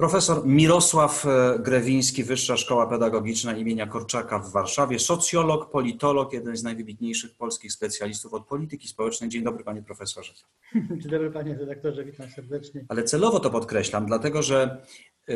Profesor 0.00 0.46
Mirosław 0.46 1.26
e, 1.26 1.58
Grewiński, 1.58 2.24
Wyższa 2.24 2.56
Szkoła 2.56 2.86
Pedagogiczna 2.86 3.56
imienia 3.56 3.86
Korczaka 3.86 4.38
w 4.38 4.52
Warszawie, 4.52 4.98
socjolog, 4.98 5.70
politolog, 5.70 6.32
jeden 6.32 6.56
z 6.56 6.62
najwybitniejszych 6.62 7.34
polskich 7.36 7.72
specjalistów 7.72 8.34
od 8.34 8.46
polityki 8.46 8.88
społecznej. 8.88 9.30
Dzień 9.30 9.44
dobry, 9.44 9.64
panie 9.64 9.82
profesorze. 9.82 10.32
Dzień 11.00 11.10
dobry, 11.10 11.30
panie 11.30 11.54
redaktorze, 11.54 12.04
witam 12.04 12.30
serdecznie. 12.30 12.84
Ale 12.88 13.02
celowo 13.02 13.40
to 13.40 13.50
podkreślam, 13.50 14.06
dlatego 14.06 14.42
że 14.42 14.84
e, 15.28 15.34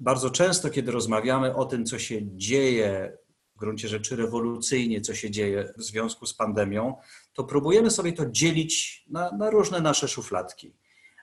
bardzo 0.00 0.30
często, 0.30 0.70
kiedy 0.70 0.92
rozmawiamy 0.92 1.54
o 1.54 1.64
tym, 1.64 1.86
co 1.86 1.98
się 1.98 2.36
dzieje 2.36 3.18
w 3.56 3.58
gruncie 3.58 3.88
rzeczy 3.88 4.16
rewolucyjnie, 4.16 5.00
co 5.00 5.14
się 5.14 5.30
dzieje 5.30 5.72
w 5.78 5.82
związku 5.82 6.26
z 6.26 6.34
pandemią, 6.34 6.94
to 7.32 7.44
próbujemy 7.44 7.90
sobie 7.90 8.12
to 8.12 8.30
dzielić 8.30 9.04
na, 9.10 9.32
na 9.32 9.50
różne 9.50 9.80
nasze 9.80 10.08
szufladki 10.08 10.74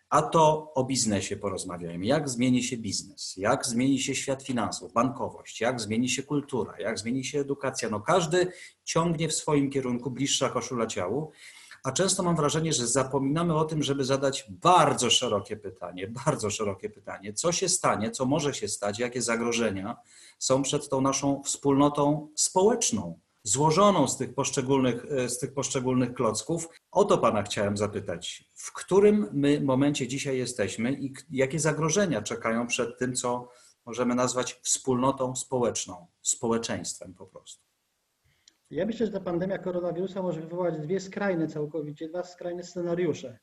a 0.09 0.21
to 0.21 0.73
o 0.73 0.83
biznesie 0.83 1.37
porozmawiajmy. 1.37 2.05
Jak 2.05 2.29
zmieni 2.29 2.63
się 2.63 2.77
biznes, 2.77 3.33
jak 3.37 3.65
zmieni 3.65 3.99
się 3.99 4.15
świat 4.15 4.43
finansów, 4.43 4.93
bankowość, 4.93 5.61
jak 5.61 5.81
zmieni 5.81 6.09
się 6.09 6.23
kultura, 6.23 6.73
jak 6.79 6.99
zmieni 6.99 7.23
się 7.23 7.39
edukacja. 7.39 7.89
No 7.89 7.99
każdy 7.99 8.51
ciągnie 8.83 9.29
w 9.29 9.33
swoim 9.33 9.69
kierunku 9.69 10.11
bliższa 10.11 10.49
koszula 10.49 10.87
ciału, 10.87 11.31
a 11.83 11.91
często 11.91 12.23
mam 12.23 12.35
wrażenie, 12.35 12.73
że 12.73 12.87
zapominamy 12.87 13.55
o 13.55 13.65
tym, 13.65 13.83
żeby 13.83 14.05
zadać 14.05 14.45
bardzo 14.49 15.09
szerokie 15.09 15.57
pytanie, 15.57 16.07
bardzo 16.25 16.49
szerokie 16.49 16.89
pytanie, 16.89 17.33
co 17.33 17.51
się 17.51 17.69
stanie, 17.69 18.11
co 18.11 18.25
może 18.25 18.53
się 18.53 18.67
stać, 18.67 18.99
jakie 18.99 19.21
zagrożenia 19.21 19.97
są 20.39 20.61
przed 20.61 20.89
tą 20.89 21.01
naszą 21.01 21.43
wspólnotą 21.43 22.29
społeczną, 22.35 23.19
złożoną 23.47 24.07
z 24.07 24.17
tych 24.17 24.33
poszczególnych, 24.33 25.05
e, 25.11 25.29
z 25.29 25.39
tych 25.39 25.53
poszczególnych 25.53 26.13
klocków. 26.13 26.69
O 26.91 27.05
to 27.05 27.17
Pana 27.17 27.43
chciałem 27.43 27.77
zapytać. 27.77 28.49
W 28.55 28.73
którym 28.73 29.27
my 29.33 29.61
momencie 29.61 30.07
dzisiaj 30.07 30.37
jesteśmy 30.37 30.93
i 30.93 31.13
jakie 31.31 31.59
zagrożenia 31.59 32.21
czekają 32.21 32.67
przed 32.67 32.97
tym, 32.99 33.15
co 33.15 33.49
możemy 33.85 34.15
nazwać 34.15 34.53
wspólnotą 34.53 35.35
społeczną, 35.35 36.07
społeczeństwem 36.21 37.13
po 37.13 37.25
prostu? 37.25 37.63
Ja 38.71 38.85
myślę, 38.85 39.05
że 39.05 39.11
ta 39.11 39.19
pandemia 39.19 39.57
koronawirusa 39.57 40.21
może 40.21 40.41
wywołać 40.41 40.79
dwie 40.79 40.99
skrajne 40.99 41.47
całkowicie, 41.47 42.09
dwa 42.09 42.23
skrajne 42.23 42.63
scenariusze. 42.63 43.39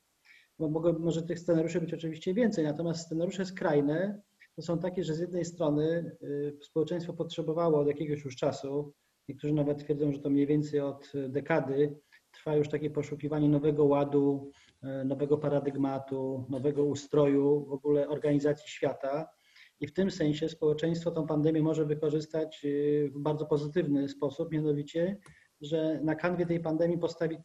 Bo 0.58 0.68
mogą, 0.68 0.98
może 0.98 1.22
tych 1.22 1.38
scenariuszy 1.38 1.80
być 1.80 1.94
oczywiście 1.94 2.34
więcej, 2.34 2.64
natomiast 2.64 3.06
scenariusze 3.06 3.44
skrajne 3.44 4.22
to 4.56 4.62
są 4.62 4.78
takie, 4.78 5.04
że 5.04 5.14
z 5.14 5.18
jednej 5.18 5.44
strony 5.44 6.16
y, 6.22 6.58
społeczeństwo 6.62 7.12
potrzebowało 7.12 7.80
od 7.80 7.86
jakiegoś 7.86 8.24
już 8.24 8.36
czasu 8.36 8.92
Niektórzy 9.28 9.54
nawet 9.54 9.78
twierdzą, 9.78 10.12
że 10.12 10.18
to 10.18 10.30
mniej 10.30 10.46
więcej 10.46 10.80
od 10.80 11.12
dekady 11.28 11.96
trwa 12.34 12.56
już 12.56 12.68
takie 12.68 12.90
poszukiwanie 12.90 13.48
nowego 13.48 13.84
ładu, 13.84 14.50
e, 14.82 15.04
nowego 15.04 15.38
paradygmatu, 15.38 16.46
nowego 16.48 16.84
ustroju 16.84 17.66
w 17.68 17.72
ogóle 17.72 18.08
organizacji 18.08 18.68
świata. 18.68 19.28
I 19.80 19.86
w 19.86 19.92
tym 19.92 20.10
sensie 20.10 20.48
społeczeństwo 20.48 21.10
tą 21.10 21.26
pandemię 21.26 21.62
może 21.62 21.84
wykorzystać 21.84 22.64
e, 22.64 22.68
w 23.08 23.18
bardzo 23.18 23.46
pozytywny 23.46 24.08
sposób, 24.08 24.52
mianowicie, 24.52 25.16
że 25.60 26.00
na 26.02 26.14
kanwie 26.14 26.46
tej 26.46 26.60
pandemii 26.60 26.98
postawi, 26.98 27.36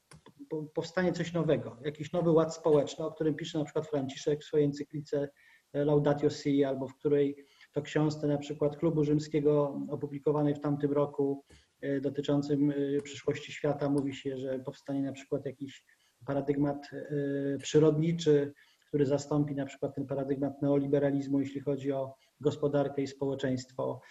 powstanie 0.73 1.11
coś 1.11 1.33
nowego, 1.33 1.77
jakiś 1.85 2.11
nowy 2.11 2.31
ład 2.31 2.55
społeczny, 2.55 3.05
o 3.05 3.11
którym 3.11 3.35
pisze 3.35 3.59
na 3.59 3.65
przykład 3.65 3.87
Franciszek 3.87 4.41
w 4.41 4.43
swojej 4.43 4.65
encyklice 4.65 5.29
Laudatio 5.73 6.29
Si, 6.29 6.63
albo 6.63 6.87
w 6.87 6.95
której 6.95 7.45
to 7.71 7.81
książce 7.81 8.27
na 8.27 8.37
przykład 8.37 8.77
Klubu 8.77 9.03
Rzymskiego 9.03 9.81
opublikowanej 9.89 10.55
w 10.55 10.59
tamtym 10.59 10.91
roku 10.91 11.45
E, 11.49 11.68
dotyczącym 12.01 12.71
e, 12.71 13.01
przyszłości 13.01 13.51
świata 13.51 13.89
mówi 13.89 14.13
się, 14.13 14.37
że 14.37 14.59
powstanie 14.59 15.01
na 15.01 15.11
przykład 15.11 15.45
jakiś 15.45 15.83
paradygmat 16.25 16.89
e, 16.93 17.57
przyrodniczy, 17.57 18.53
który 18.87 19.05
zastąpi 19.05 19.55
na 19.55 19.65
przykład 19.65 19.95
ten 19.95 20.05
paradygmat 20.05 20.61
neoliberalizmu, 20.61 21.39
jeśli 21.39 21.61
chodzi 21.61 21.91
o 21.91 22.13
gospodarkę 22.39 23.01
i 23.01 23.07
społeczeństwo. 23.07 24.01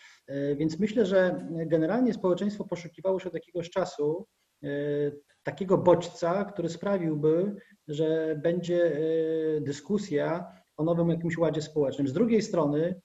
Więc 0.57 0.81
myślę, 0.81 1.07
że 1.07 1.47
generalnie 1.51 2.15
społeczeństwo 2.15 2.65
poszukiwało 2.65 3.21
się 3.21 3.29
od 3.29 3.35
jakiegoś 3.35 3.71
czasu 3.71 4.27
takiego 5.43 5.79
bodźca, 5.79 6.45
który 6.45 6.69
sprawiłby, 6.69 7.57
że 7.89 8.37
będzie 8.43 9.01
dyskusja 9.61 10.53
o 10.77 10.85
nowym 10.85 11.09
jakimś 11.09 11.39
ładzie 11.39 11.63
społecznym. 11.63 12.09
Z 12.09 12.13
drugiej 12.13 12.43
strony, 12.43 13.01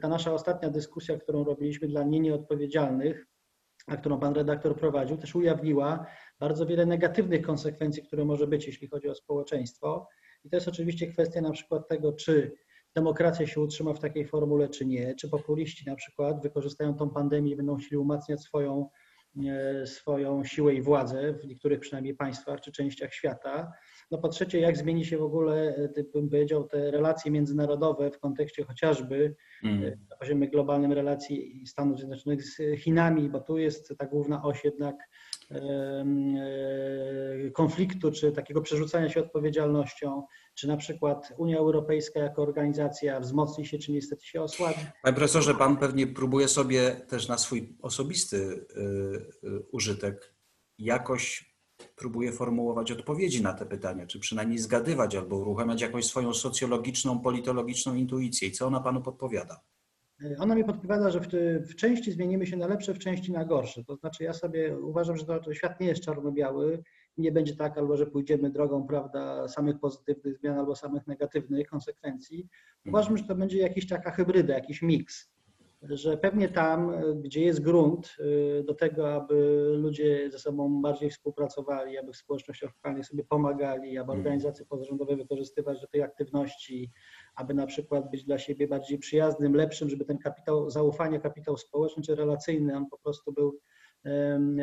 ta 0.00 0.08
nasza 0.08 0.32
ostatnia 0.32 0.70
dyskusja, 0.70 1.18
którą 1.18 1.44
robiliśmy 1.44 1.88
dla 1.88 2.02
nie 2.02 2.20
nieodpowiedzialnych, 2.20 3.26
a 3.90 3.96
którą 3.96 4.20
pan 4.20 4.34
redaktor 4.34 4.76
prowadził, 4.76 5.16
też 5.16 5.34
ujawniła 5.34 6.06
bardzo 6.38 6.66
wiele 6.66 6.86
negatywnych 6.86 7.42
konsekwencji, 7.42 8.02
które 8.02 8.24
może 8.24 8.46
być, 8.46 8.66
jeśli 8.66 8.88
chodzi 8.88 9.08
o 9.08 9.14
społeczeństwo. 9.14 10.08
I 10.44 10.50
to 10.50 10.56
jest 10.56 10.68
oczywiście 10.68 11.06
kwestia 11.06 11.40
na 11.40 11.50
przykład 11.50 11.88
tego, 11.88 12.12
czy 12.12 12.52
demokracja 12.94 13.46
się 13.46 13.60
utrzyma 13.60 13.92
w 13.92 13.98
takiej 13.98 14.26
formule, 14.26 14.68
czy 14.68 14.86
nie, 14.86 15.14
czy 15.14 15.28
populiści 15.28 15.86
na 15.86 15.96
przykład 15.96 16.42
wykorzystają 16.42 16.94
tą 16.94 17.10
pandemię 17.10 17.52
i 17.52 17.56
będą 17.56 17.76
chcieli 17.76 17.96
umacniać 17.96 18.40
swoją, 18.40 18.88
e, 19.46 19.86
swoją 19.86 20.44
siłę 20.44 20.74
i 20.74 20.82
władzę 20.82 21.32
w 21.32 21.46
niektórych 21.46 21.80
przynajmniej 21.80 22.14
państwach 22.14 22.60
czy 22.60 22.72
częściach 22.72 23.14
świata. 23.14 23.72
No 24.10 24.18
po 24.18 24.28
trzecie, 24.28 24.60
jak 24.60 24.76
zmieni 24.76 25.04
się 25.04 25.18
w 25.18 25.22
ogóle, 25.22 25.74
e, 25.96 26.04
bym 26.14 26.28
powiedział, 26.28 26.64
te 26.64 26.90
relacje 26.90 27.30
międzynarodowe 27.30 28.10
w 28.10 28.18
kontekście 28.18 28.64
chociażby 28.64 29.36
mm. 29.64 29.84
E, 29.84 29.90
na 30.10 30.16
poziomie 30.16 30.48
globalnym 30.48 30.92
relacji 30.92 31.64
Stanów 31.66 31.98
Zjednoczonych 31.98 32.44
z 32.44 32.58
Chinami, 32.78 33.28
bo 33.28 33.40
tu 33.40 33.58
jest 33.58 33.94
ta 33.98 34.06
główna 34.06 34.42
oś 34.42 34.64
jednak 34.64 34.96
e, 35.50 36.04
konfliktu, 37.54 38.12
czy 38.12 38.32
takiego 38.32 38.62
przerzucania 38.62 39.08
się 39.08 39.20
odpowiedzialnością, 39.20 40.22
czy 40.54 40.68
na 40.68 40.76
przykład 40.76 41.32
Unia 41.38 41.58
Europejska 41.58 42.20
jako 42.20 42.42
organizacja 42.42 43.20
wzmocni 43.20 43.66
się, 43.66 43.78
czy 43.78 43.92
niestety 43.92 44.26
się 44.26 44.42
osłabi. 44.42 44.78
Panie 45.02 45.16
profesorze, 45.16 45.54
pan 45.54 45.76
pewnie 45.76 46.06
próbuje 46.06 46.48
sobie 46.48 46.90
też 46.90 47.28
na 47.28 47.38
swój 47.38 47.76
osobisty 47.82 48.66
użytek 49.72 50.34
jakoś 50.78 51.49
próbuje 52.00 52.32
formułować 52.32 52.92
odpowiedzi 52.92 53.42
na 53.42 53.52
te 53.52 53.66
pytania, 53.66 54.06
czy 54.06 54.20
przynajmniej 54.20 54.58
zgadywać 54.58 55.16
albo 55.16 55.36
uruchamiać 55.36 55.80
jakąś 55.80 56.06
swoją 56.06 56.34
socjologiczną, 56.34 57.20
politologiczną 57.20 57.94
intuicję. 57.94 58.48
I 58.48 58.52
co 58.52 58.66
ona 58.66 58.80
panu 58.80 59.02
podpowiada? 59.02 59.60
Ona 60.38 60.54
mi 60.54 60.64
podpowiada, 60.64 61.10
że 61.10 61.20
w, 61.20 61.28
w, 61.70 61.74
części 61.74 62.12
zmienimy 62.12 62.46
się 62.46 62.56
na 62.56 62.66
lepsze, 62.66 62.94
w 62.94 62.98
części 62.98 63.32
na 63.32 63.44
gorsze. 63.44 63.84
To 63.84 63.96
znaczy 63.96 64.24
ja 64.24 64.32
sobie 64.32 64.78
uważam, 64.78 65.16
że 65.16 65.24
to, 65.24 65.40
to 65.40 65.54
świat 65.54 65.80
nie 65.80 65.86
jest 65.86 66.02
czarno-biały. 66.02 66.82
Nie 67.16 67.32
będzie 67.32 67.56
tak, 67.56 67.78
albo 67.78 67.96
że 67.96 68.06
pójdziemy 68.06 68.50
drogą 68.50 68.86
prawda, 68.86 69.48
samych 69.48 69.78
pozytywnych 69.80 70.38
zmian, 70.38 70.58
albo 70.58 70.76
samych 70.76 71.06
negatywnych 71.06 71.68
konsekwencji. 71.68 72.48
Uważam, 72.86 73.16
że 73.16 73.24
to 73.24 73.34
będzie 73.34 73.58
jakiś 73.58 73.88
taka 73.88 74.10
hybryda, 74.10 74.54
jakiś 74.54 74.82
miks 74.82 75.30
że 75.82 76.16
pewnie 76.16 76.48
tam, 76.48 76.92
gdzie 77.22 77.44
jest 77.44 77.60
grunt 77.60 78.16
y, 78.20 78.64
do 78.64 78.74
tego, 78.74 79.14
aby 79.14 79.34
ludzie 79.76 80.30
ze 80.30 80.38
sobą 80.38 80.82
bardziej 80.82 81.10
współpracowali, 81.10 81.98
aby 81.98 82.12
w 82.12 82.16
społecznościach 82.16 82.70
lokalnych 82.74 83.06
sobie 83.06 83.24
pomagali, 83.24 83.98
aby 83.98 84.12
mm. 84.12 84.18
organizacje 84.18 84.66
pozarządowe 84.66 85.16
wykorzystywać 85.16 85.80
do 85.80 85.86
tej 85.86 86.02
aktywności, 86.02 86.90
aby 87.34 87.54
na 87.54 87.66
przykład 87.66 88.10
być 88.10 88.24
dla 88.24 88.38
siebie 88.38 88.68
bardziej 88.68 88.98
przyjaznym, 88.98 89.54
lepszym, 89.54 89.90
żeby 89.90 90.04
ten 90.04 90.18
kapitał 90.18 90.70
zaufania, 90.70 91.20
kapitał 91.20 91.56
społeczny 91.56 92.02
czy 92.02 92.14
relacyjny, 92.14 92.76
on 92.76 92.86
po 92.86 92.98
prostu 92.98 93.32
był 93.32 93.60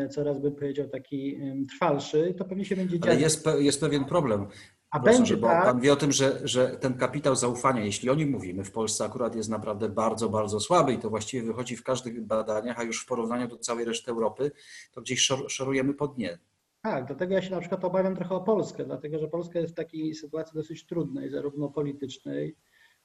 coraz 0.09 0.39
bym 0.39 0.55
powiedział 0.55 0.87
taki 0.87 1.39
trwalszy, 1.69 2.33
to 2.37 2.45
pewnie 2.45 2.65
się 2.65 2.75
będzie 2.75 2.99
dziać. 2.99 3.09
Ale 3.09 3.19
jest, 3.19 3.49
jest 3.59 3.81
pewien 3.81 4.05
problem. 4.05 4.47
A 4.91 4.99
będzie 4.99 5.37
bo 5.37 5.47
tak. 5.47 5.65
Pan 5.65 5.79
wie 5.79 5.93
o 5.93 5.95
tym, 5.95 6.11
że, 6.11 6.39
że 6.43 6.67
ten 6.67 6.93
kapitał 6.93 7.35
zaufania, 7.35 7.85
jeśli 7.85 8.09
o 8.09 8.15
nim 8.15 8.29
mówimy, 8.29 8.63
w 8.63 8.71
Polsce 8.71 9.05
akurat 9.05 9.35
jest 9.35 9.49
naprawdę 9.49 9.89
bardzo, 9.89 10.29
bardzo 10.29 10.59
słaby 10.59 10.93
i 10.93 10.97
to 10.97 11.09
właściwie 11.09 11.47
wychodzi 11.47 11.75
w 11.75 11.83
każdych 11.83 12.25
badaniach, 12.25 12.79
a 12.79 12.83
już 12.83 13.03
w 13.03 13.05
porównaniu 13.05 13.47
do 13.47 13.57
całej 13.57 13.85
reszty 13.85 14.11
Europy, 14.11 14.51
to 14.91 15.01
gdzieś 15.01 15.21
szor, 15.21 15.51
szorujemy 15.51 15.93
pod 15.93 16.15
dnie. 16.15 16.39
Tak, 16.81 17.05
dlatego 17.05 17.33
ja 17.33 17.41
się 17.41 17.51
na 17.51 17.59
przykład 17.59 17.85
obawiam 17.85 18.15
trochę 18.15 18.35
o 18.35 18.41
Polskę, 18.41 18.85
dlatego 18.85 19.19
że 19.19 19.27
Polska 19.27 19.59
jest 19.59 19.73
w 19.73 19.75
takiej 19.75 20.15
sytuacji 20.15 20.55
dosyć 20.55 20.85
trudnej, 20.85 21.29
zarówno 21.29 21.69
politycznej, 21.69 22.55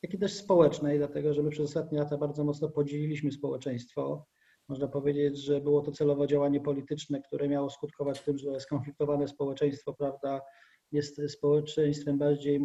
jak 0.02 0.14
i 0.14 0.18
też 0.18 0.34
społecznej, 0.34 0.98
dlatego 0.98 1.34
że 1.34 1.42
my 1.42 1.50
przez 1.50 1.64
ostatnie 1.64 1.98
lata 1.98 2.16
bardzo 2.16 2.44
mocno 2.44 2.68
podzieliliśmy 2.68 3.32
społeczeństwo. 3.32 4.26
Można 4.68 4.88
powiedzieć, 4.88 5.38
że 5.38 5.60
było 5.60 5.80
to 5.82 5.92
celowo 5.92 6.26
działanie 6.26 6.60
polityczne, 6.60 7.22
które 7.22 7.48
miało 7.48 7.70
skutkować 7.70 8.20
tym, 8.20 8.38
że 8.38 8.60
skonfliktowane 8.60 9.28
społeczeństwo, 9.28 9.94
prawda, 9.94 10.40
jest 10.92 11.20
społeczeństwem 11.28 12.18
bardziej 12.18 12.60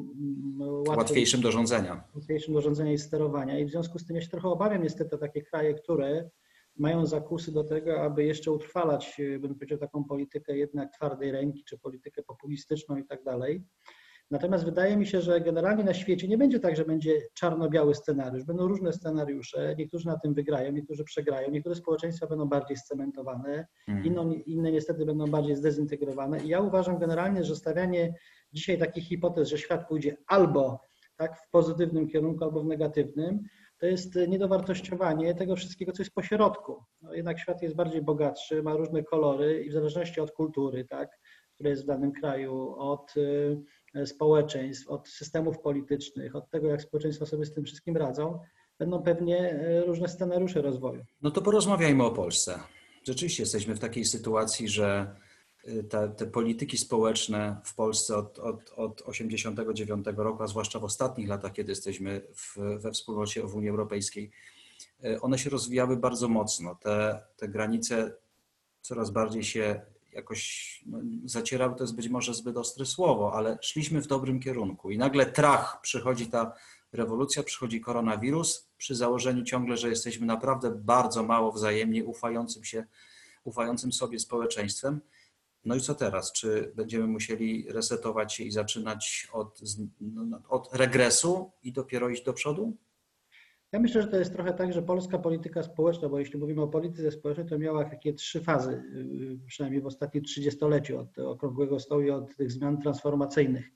łatwym, 0.59 0.97
łatwiejszym 0.97 1.41
do 1.41 1.51
rządzenia. 1.51 2.03
Łatwiejszym 2.15 2.53
do 2.53 2.61
rządzenia 2.61 2.91
i 2.91 2.97
sterowania. 2.97 3.59
I 3.59 3.65
w 3.65 3.69
związku 3.69 3.99
z 3.99 4.05
tym 4.05 4.15
ja 4.15 4.21
się 4.21 4.29
trochę 4.29 4.49
obawiam 4.49 4.83
niestety 4.83 5.15
o 5.15 5.19
takie 5.19 5.41
kraje, 5.41 5.73
które 5.73 6.29
mają 6.75 7.05
zakusy 7.05 7.51
do 7.51 7.63
tego, 7.63 8.01
aby 8.01 8.23
jeszcze 8.23 8.51
utrwalać, 8.51 9.21
bym 9.39 9.55
powiedział, 9.55 9.77
taką 9.77 10.03
politykę 10.03 10.57
jednak 10.57 10.93
twardej 10.93 11.31
ręki, 11.31 11.63
czy 11.63 11.77
politykę 11.77 12.23
populistyczną 12.23 12.97
i 12.97 13.05
tak 13.05 13.23
dalej. 13.23 13.63
Natomiast 14.31 14.65
wydaje 14.65 14.97
mi 14.97 15.05
się, 15.07 15.21
że 15.21 15.41
generalnie 15.41 15.83
na 15.83 15.93
świecie 15.93 16.27
nie 16.27 16.37
będzie 16.37 16.59
tak, 16.59 16.75
że 16.75 16.85
będzie 16.85 17.21
czarno-biały 17.33 17.95
scenariusz. 17.95 18.43
Będą 18.43 18.67
różne 18.67 18.93
scenariusze. 18.93 19.75
Niektórzy 19.77 20.07
na 20.07 20.19
tym 20.19 20.33
wygrają, 20.33 20.71
niektórzy 20.71 21.03
przegrają. 21.03 21.51
Niektóre 21.51 21.75
społeczeństwa 21.75 22.27
będą 22.27 22.45
bardziej 22.45 22.77
scementowane, 22.77 23.67
mm. 23.87 24.05
inne, 24.05 24.33
inne 24.33 24.71
niestety 24.71 25.05
będą 25.05 25.25
bardziej 25.27 25.55
zdezintegrowane. 25.55 26.39
I 26.39 26.47
ja 26.47 26.61
uważam 26.61 26.99
generalnie, 26.99 27.43
że 27.43 27.55
stawianie 27.55 28.13
dzisiaj 28.53 28.77
takich 28.77 29.03
hipotez, 29.03 29.49
że 29.49 29.57
świat 29.57 29.87
pójdzie 29.87 30.17
albo 30.27 30.79
tak 31.15 31.37
w 31.37 31.49
pozytywnym 31.49 32.07
kierunku, 32.07 32.43
albo 32.43 32.63
w 32.63 32.67
negatywnym, 32.67 33.39
to 33.77 33.85
jest 33.85 34.15
niedowartościowanie 34.27 35.35
tego 35.35 35.55
wszystkiego, 35.55 35.91
co 35.91 36.01
jest 36.03 36.13
pośrodku. 36.13 36.83
No 37.01 37.13
jednak 37.13 37.39
świat 37.39 37.61
jest 37.61 37.75
bardziej 37.75 38.01
bogatszy, 38.01 38.63
ma 38.63 38.75
różne 38.75 39.03
kolory 39.03 39.63
i 39.63 39.69
w 39.69 39.73
zależności 39.73 40.21
od 40.21 40.31
kultury, 40.31 40.85
tak, 40.85 41.19
która 41.53 41.69
jest 41.69 41.83
w 41.83 41.87
danym 41.87 42.11
kraju, 42.11 42.75
od 42.77 43.13
e, 43.17 43.21
społeczeństw, 44.05 44.87
od 44.87 45.07
systemów 45.07 45.59
politycznych, 45.59 46.35
od 46.35 46.49
tego, 46.49 46.67
jak 46.67 46.81
społeczeństwa 46.81 47.25
sobie 47.25 47.45
z 47.45 47.53
tym 47.53 47.65
wszystkim 47.65 47.97
radzą, 47.97 48.39
będą 48.79 49.03
pewnie 49.03 49.37
e, 49.37 49.85
różne 49.85 50.07
scenariusze 50.07 50.61
rozwoju. 50.61 51.05
No 51.21 51.31
to 51.31 51.41
porozmawiajmy 51.41 52.03
o 52.03 52.11
Polsce. 52.11 52.59
Rzeczywiście 53.03 53.43
jesteśmy 53.43 53.75
w 53.75 53.79
takiej 53.79 54.05
sytuacji, 54.05 54.69
że 54.69 55.15
e, 55.65 55.83
te, 55.83 56.09
te 56.09 56.27
polityki 56.27 56.77
społeczne 56.77 57.57
w 57.63 57.75
Polsce 57.75 58.17
od, 58.17 58.39
od, 58.39 58.73
od 58.75 59.01
89 59.05 60.05
roku, 60.17 60.43
a 60.43 60.47
zwłaszcza 60.47 60.79
w 60.79 60.83
ostatnich 60.83 61.29
latach, 61.29 61.53
kiedy 61.53 61.71
jesteśmy 61.71 62.21
w, 62.35 62.57
we 62.79 62.91
wspólnocie 62.91 63.41
w 63.43 63.55
Unii 63.55 63.69
Europejskiej, 63.69 64.31
one 65.21 65.39
się 65.39 65.49
rozwijały 65.49 65.97
bardzo 65.97 66.27
mocno. 66.27 66.75
Te, 66.75 67.23
te 67.37 67.47
granice 67.47 68.13
coraz 68.81 69.09
bardziej 69.09 69.43
się 69.43 69.81
jakoś 70.17 70.83
no, 70.85 70.99
zacierał, 71.25 71.75
to 71.75 71.83
jest 71.83 71.95
być 71.95 72.09
może 72.09 72.33
zbyt 72.33 72.57
ostre 72.57 72.85
słowo, 72.85 73.33
ale 73.33 73.57
szliśmy 73.61 74.01
w 74.01 74.07
dobrym 74.07 74.39
kierunku. 74.39 74.91
I 74.91 74.97
nagle 74.97 75.25
trach, 75.25 75.79
przychodzi 75.81 76.27
ta 76.27 76.53
rewolucja, 76.91 77.43
przychodzi 77.43 77.81
koronawirus, 77.81 78.69
przy 78.77 78.95
założeniu 78.95 79.43
ciągle, 79.43 79.77
że 79.77 79.89
jesteśmy 79.89 80.25
naprawdę 80.25 80.71
bardzo 80.71 81.23
mało 81.23 81.51
wzajemnie 81.51 82.05
ufającym 82.05 82.63
się, 82.63 82.85
ufającym 83.43 83.91
sobie 83.93 84.19
społeczeństwem. 84.19 85.01
No 85.65 85.75
i 85.75 85.81
co 85.81 85.95
teraz? 85.95 86.31
Czy 86.31 86.71
będziemy 86.75 87.07
musieli 87.07 87.65
resetować 87.69 88.33
się 88.33 88.43
i 88.43 88.51
zaczynać 88.51 89.27
od, 89.31 89.61
no, 90.01 90.41
od 90.49 90.69
regresu 90.73 91.51
i 91.63 91.73
dopiero 91.73 92.09
iść 92.09 92.23
do 92.23 92.33
przodu? 92.33 92.77
Ja 93.71 93.79
myślę, 93.79 94.01
że 94.01 94.07
to 94.07 94.17
jest 94.17 94.33
trochę 94.33 94.53
tak, 94.53 94.73
że 94.73 94.81
polska 94.81 95.19
polityka 95.19 95.63
społeczna, 95.63 96.09
bo 96.09 96.19
jeśli 96.19 96.39
mówimy 96.39 96.61
o 96.61 96.67
polityce 96.67 97.11
społecznej, 97.11 97.47
to 97.47 97.59
miała 97.59 97.85
takie 97.85 98.13
trzy 98.13 98.41
fazy, 98.41 98.71
y, 98.71 99.39
przynajmniej 99.47 99.81
w 99.81 99.85
ostatnim 99.85 100.23
trzydziestoleciu, 100.23 100.99
od 100.99 101.19
okrągłego 101.19 101.79
stołu 101.79 102.01
i 102.01 102.11
od 102.11 102.35
tych 102.35 102.51
zmian 102.51 102.81
transformacyjnych. 102.81 103.71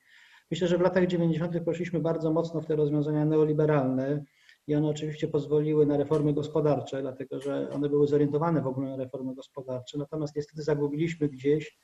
Myślę, 0.52 0.68
że 0.68 0.78
w 0.78 0.82
latach 0.82 1.08
90. 1.08 1.60
poszliśmy 1.66 2.00
bardzo 2.00 2.32
mocno 2.32 2.62
w 2.62 2.66
te 2.66 2.76
rozwiązania 2.76 3.26
neoliberalne 3.26 4.24
i 4.68 4.76
one 4.76 4.88
oczywiście 4.88 5.28
pozwoliły 5.28 5.86
na 5.86 5.98
reformy 5.98 6.34
gospodarcze, 6.34 7.02
dlatego 7.02 7.42
że 7.42 7.70
one 7.70 7.90
były 7.90 8.08
zorientowane 8.08 8.62
w 8.62 8.68
ogóle 8.68 8.90
na 8.90 8.98
reformy 8.98 9.36
gospodarcze, 9.36 9.98
natomiast 9.98 10.36
niestety 10.36 10.64
zagubiliśmy 10.64 11.30
gdzieś 11.30 11.80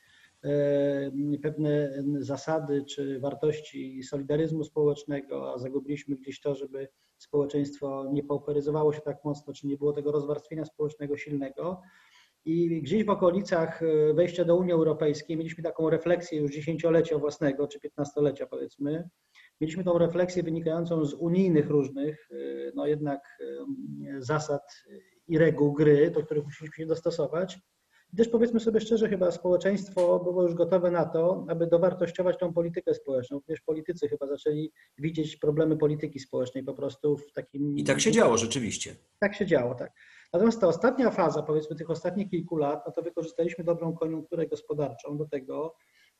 pewne 1.41 2.03
zasady 2.19 2.83
czy 2.85 3.19
wartości 3.19 4.03
solidaryzmu 4.03 4.63
społecznego, 4.63 5.53
a 5.53 5.57
zagubiliśmy 5.57 6.15
gdzieś 6.15 6.41
to, 6.41 6.55
żeby 6.55 6.87
społeczeństwo 7.17 8.09
nie 8.13 8.23
pauperyzowało 8.23 8.93
się 8.93 9.01
tak 9.01 9.17
mocno, 9.23 9.53
czy 9.53 9.67
nie 9.67 9.77
było 9.77 9.93
tego 9.93 10.11
rozwarstwienia 10.11 10.65
społecznego 10.65 11.17
silnego. 11.17 11.81
I 12.45 12.81
gdzieś 12.81 13.05
w 13.05 13.09
okolicach 13.09 13.83
e, 13.83 14.13
wejścia 14.13 14.45
do 14.45 14.55
Unii 14.55 14.73
Europejskiej 14.73 15.37
mieliśmy 15.37 15.63
taką 15.63 15.89
refleksję 15.89 16.39
już 16.39 16.51
dziesięciolecia 16.51 17.17
własnego, 17.17 17.67
czy 17.67 17.79
piętnastolecia 17.79 18.47
powiedzmy. 18.47 19.09
Mieliśmy 19.61 19.83
tą 19.83 19.97
refleksję 19.97 20.43
wynikającą 20.43 21.05
z 21.05 21.13
unijnych 21.13 21.69
różnych, 21.69 22.29
e, 22.31 22.35
no 22.75 22.87
jednak 22.87 23.37
zasad 24.19 24.61
i 25.27 25.37
reguł 25.37 25.73
gry, 25.73 26.11
do 26.11 26.23
których 26.23 26.43
musieliśmy 26.43 26.83
się 26.83 26.85
dostosować. 26.85 27.59
Gdyż 28.13 28.29
powiedzmy 28.29 28.59
sobie 28.59 28.81
szczerze, 28.81 29.09
chyba 29.09 29.31
społeczeństwo 29.31 30.19
było 30.19 30.43
już 30.43 30.53
gotowe 30.53 30.91
na 30.91 31.05
to, 31.05 31.45
aby 31.49 31.67
dowartościować 31.67 32.37
tą 32.37 32.53
politykę 32.53 32.93
społeczną. 32.93 33.37
Również 33.37 33.61
politycy 33.61 34.07
chyba 34.07 34.27
zaczęli 34.27 34.71
widzieć 34.97 35.37
problemy 35.37 35.77
polityki 35.77 36.19
społecznej 36.19 36.63
po 36.63 36.73
prostu 36.73 37.17
w 37.17 37.31
takim. 37.31 37.77
I 37.77 37.83
tak 37.83 38.01
się 38.01 38.11
działo 38.11 38.37
rzeczywiście. 38.37 38.95
Tak 39.19 39.35
się 39.35 39.45
działo, 39.45 39.75
tak. 39.75 39.91
Natomiast 40.33 40.61
ta 40.61 40.67
ostatnia 40.67 41.11
faza, 41.11 41.43
powiedzmy 41.43 41.75
tych 41.75 41.89
ostatnich 41.89 42.29
kilku 42.29 42.57
lat, 42.57 42.83
no 42.85 42.91
to 42.91 43.01
wykorzystaliśmy 43.01 43.63
dobrą 43.63 43.93
koniunkturę 43.93 44.47
gospodarczą 44.47 45.17
do 45.17 45.25
tego 45.25 45.75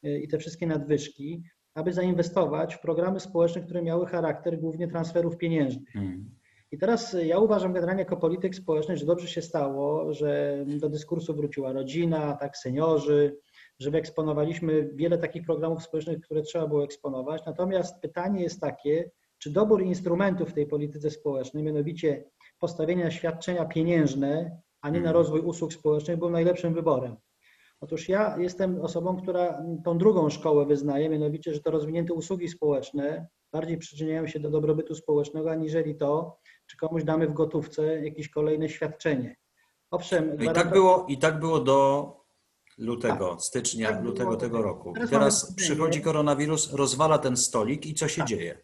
y, 0.06 0.19
i 0.19 0.28
te 0.28 0.38
wszystkie 0.38 0.68
nadwyżki, 0.68 1.44
aby 1.74 1.94
zainwestować 1.94 2.75
w 2.75 2.80
programy 2.80 3.19
społeczne, 3.19 3.62
które 3.62 3.81
miały 3.81 4.06
charakter 4.06 4.60
głównie 4.60 4.88
transferów 4.88 5.38
pieniężnych. 5.38 5.90
Hmm. 5.94 6.37
I 6.72 6.78
teraz 6.78 7.16
ja 7.24 7.40
uważam 7.40 7.74
generalnie 7.74 8.02
jako 8.02 8.18
polityk 8.18 8.56
społeczny, 8.56 8.98
że 8.98 9.06
dobrze 9.06 9.28
się 9.28 9.42
stało, 9.42 10.14
że 10.14 10.64
do 10.68 10.90
dyskursu 10.90 11.36
wróciła 11.36 11.74
rodzina, 11.74 12.38
tak, 12.40 12.58
seniorzy, 12.58 13.38
że 13.80 13.92
wyeksponowaliśmy 13.92 14.90
wiele 14.94 15.18
takich 15.18 15.46
programów 15.46 15.84
społecznych, 15.84 16.22
które 16.22 16.42
trzeba 16.42 16.68
było 16.68 16.84
eksponować. 16.84 17.46
Natomiast 17.46 18.02
pytanie 18.02 18.44
jest 18.44 18.62
takie, 18.62 19.12
czy 19.38 19.50
dobór 19.50 19.84
instrumentów 19.84 20.50
w 20.50 20.54
tej 20.54 20.68
polityce 20.68 21.10
społecznej, 21.10 21.64
mianowicie 21.64 22.24
postawienie 22.60 23.04
na 23.04 23.12
świadczenia 23.12 23.66
pieniężne, 23.66 24.62
a 24.81 24.90
nie 24.90 25.00
na 25.00 25.10
mhm. 25.10 25.16
rozwój 25.16 25.40
usług 25.40 25.74
społecznych, 25.74 26.18
był 26.18 26.30
najlepszym 26.30 26.74
wyborem. 26.74 27.16
Otóż 27.81 28.10
ja 28.10 28.38
jestem 28.40 28.81
osobą, 28.81 29.18
która 29.18 29.64
tą 29.86 29.98
drugą 29.98 30.30
szkołę 30.30 30.66
wyznaje, 30.66 31.10
mianowicie, 31.10 31.54
że 31.54 31.60
to 31.60 31.72
rozwinięte 31.72 32.14
usługi 32.14 32.50
społeczne 32.50 33.28
bardziej 33.52 33.78
przyczyniają 33.78 34.28
się 34.28 34.40
do 34.40 34.50
dobrobytu 34.50 34.96
społecznego, 34.96 35.52
aniżeli 35.52 35.96
to, 35.96 36.40
czy 36.68 36.78
komuś 36.78 37.04
damy 37.04 37.28
w 37.28 37.34
gotówce 37.34 38.06
jakieś 38.06 38.30
kolejne 38.30 38.69
świadczenie. 38.69 39.36
Owszem, 39.92 40.38
no 40.40 40.52
I, 40.52 40.56
tak 40.56 40.69
było, 40.69 41.06
I 41.10 41.18
tak 41.18 41.40
było 41.40 41.60
do 41.60 42.12
lutego, 42.78 43.30
tak, 43.30 43.42
stycznia, 43.42 43.90
tak 43.90 44.04
lutego 44.04 44.30
było. 44.30 44.40
tego 44.40 44.62
roku. 44.62 44.94
Teraz, 44.94 45.10
teraz 45.10 45.56
przychodzi 45.56 46.02
koronawirus, 46.02 46.74
rozwala 46.74 47.18
ten 47.18 47.38
stolik 47.38 47.86
i 47.86 47.94
co 47.94 48.07
się 48.07 48.21
tak. 48.21 48.28
dzieje? 48.28 48.57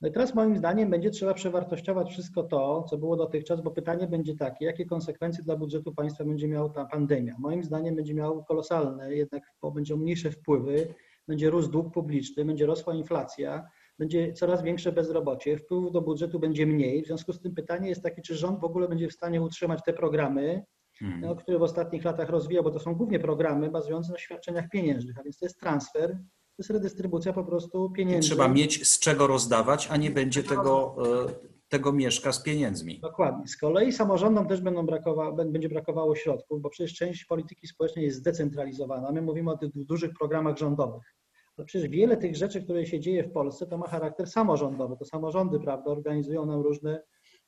No 0.00 0.08
i 0.08 0.12
teraz 0.12 0.34
moim 0.34 0.56
zdaniem 0.56 0.90
będzie 0.90 1.10
trzeba 1.10 1.34
przewartościować 1.34 2.10
wszystko 2.10 2.42
to, 2.42 2.82
co 2.90 2.98
było 2.98 3.16
dotychczas, 3.16 3.60
bo 3.60 3.70
pytanie 3.70 4.06
będzie 4.06 4.36
takie, 4.36 4.64
jakie 4.64 4.86
konsekwencje 4.86 5.44
dla 5.44 5.56
budżetu 5.56 5.94
państwa 5.94 6.24
będzie 6.24 6.48
miała 6.48 6.68
ta 6.68 6.84
pandemia. 6.84 7.36
Moim 7.38 7.64
zdaniem 7.64 7.96
będzie 7.96 8.14
miał 8.14 8.44
kolosalne, 8.44 9.14
jednak 9.14 9.42
będą 9.74 9.96
mniejsze 9.96 10.30
wpływy, 10.30 10.94
będzie 11.28 11.50
rósł 11.50 11.70
dług 11.70 11.94
publiczny, 11.94 12.44
będzie 12.44 12.66
rosła 12.66 12.94
inflacja, 12.94 13.68
będzie 13.98 14.32
coraz 14.32 14.62
większe 14.62 14.92
bezrobocie, 14.92 15.58
wpływów 15.58 15.92
do 15.92 16.00
budżetu 16.00 16.40
będzie 16.40 16.66
mniej. 16.66 17.02
W 17.02 17.06
związku 17.06 17.32
z 17.32 17.40
tym 17.40 17.54
pytanie 17.54 17.88
jest 17.88 18.02
takie, 18.02 18.22
czy 18.22 18.34
rząd 18.34 18.60
w 18.60 18.64
ogóle 18.64 18.88
będzie 18.88 19.08
w 19.08 19.12
stanie 19.12 19.42
utrzymać 19.42 19.80
te 19.86 19.92
programy, 19.92 20.64
hmm. 20.98 21.20
no, 21.20 21.36
które 21.36 21.58
w 21.58 21.62
ostatnich 21.62 22.04
latach 22.04 22.28
rozwija, 22.28 22.62
bo 22.62 22.70
to 22.70 22.80
są 22.80 22.94
głównie 22.94 23.20
programy 23.20 23.70
bazujące 23.70 24.12
na 24.12 24.18
świadczeniach 24.18 24.68
pieniężnych, 24.68 25.18
a 25.18 25.22
więc 25.22 25.38
to 25.38 25.46
jest 25.46 25.60
transfer, 25.60 26.10
to 26.56 26.58
jest 26.58 26.70
redystrybucja 26.70 27.32
po 27.32 27.44
prostu 27.44 27.90
pieniędzy. 27.90 28.28
Trzeba 28.28 28.48
mieć 28.48 28.88
z 28.88 28.98
czego 28.98 29.26
rozdawać, 29.26 29.88
a 29.90 29.96
nie 29.96 30.10
będzie 30.10 30.42
tego, 30.42 30.96
e, 31.28 31.54
tego 31.68 31.92
mieszka 31.92 32.32
z 32.32 32.42
pieniędzmi. 32.42 33.00
Dokładnie. 33.00 33.48
Z 33.48 33.56
kolei 33.56 33.92
samorządom 33.92 34.48
też 34.48 34.60
będą 34.60 34.86
brakowa, 34.86 35.32
będzie 35.32 35.68
brakowało 35.68 36.16
środków, 36.16 36.62
bo 36.62 36.70
przecież 36.70 36.94
część 36.94 37.24
polityki 37.24 37.66
społecznej 37.66 38.04
jest 38.04 38.18
zdecentralizowana. 38.18 39.12
My 39.12 39.22
mówimy 39.22 39.50
o 39.50 39.58
tych 39.58 39.70
dużych 39.74 40.10
programach 40.18 40.58
rządowych. 40.58 41.13
No 41.58 41.64
przecież 41.64 41.88
wiele 41.88 42.16
tych 42.16 42.36
rzeczy, 42.36 42.62
które 42.62 42.86
się 42.86 43.00
dzieje 43.00 43.24
w 43.24 43.32
Polsce, 43.32 43.66
to 43.66 43.78
ma 43.78 43.88
charakter 43.88 44.26
samorządowy. 44.26 44.96
To 44.96 45.04
samorządy, 45.04 45.60
prawda, 45.60 45.90
organizują 45.90 46.46
nam 46.46 46.60
różne 46.60 47.02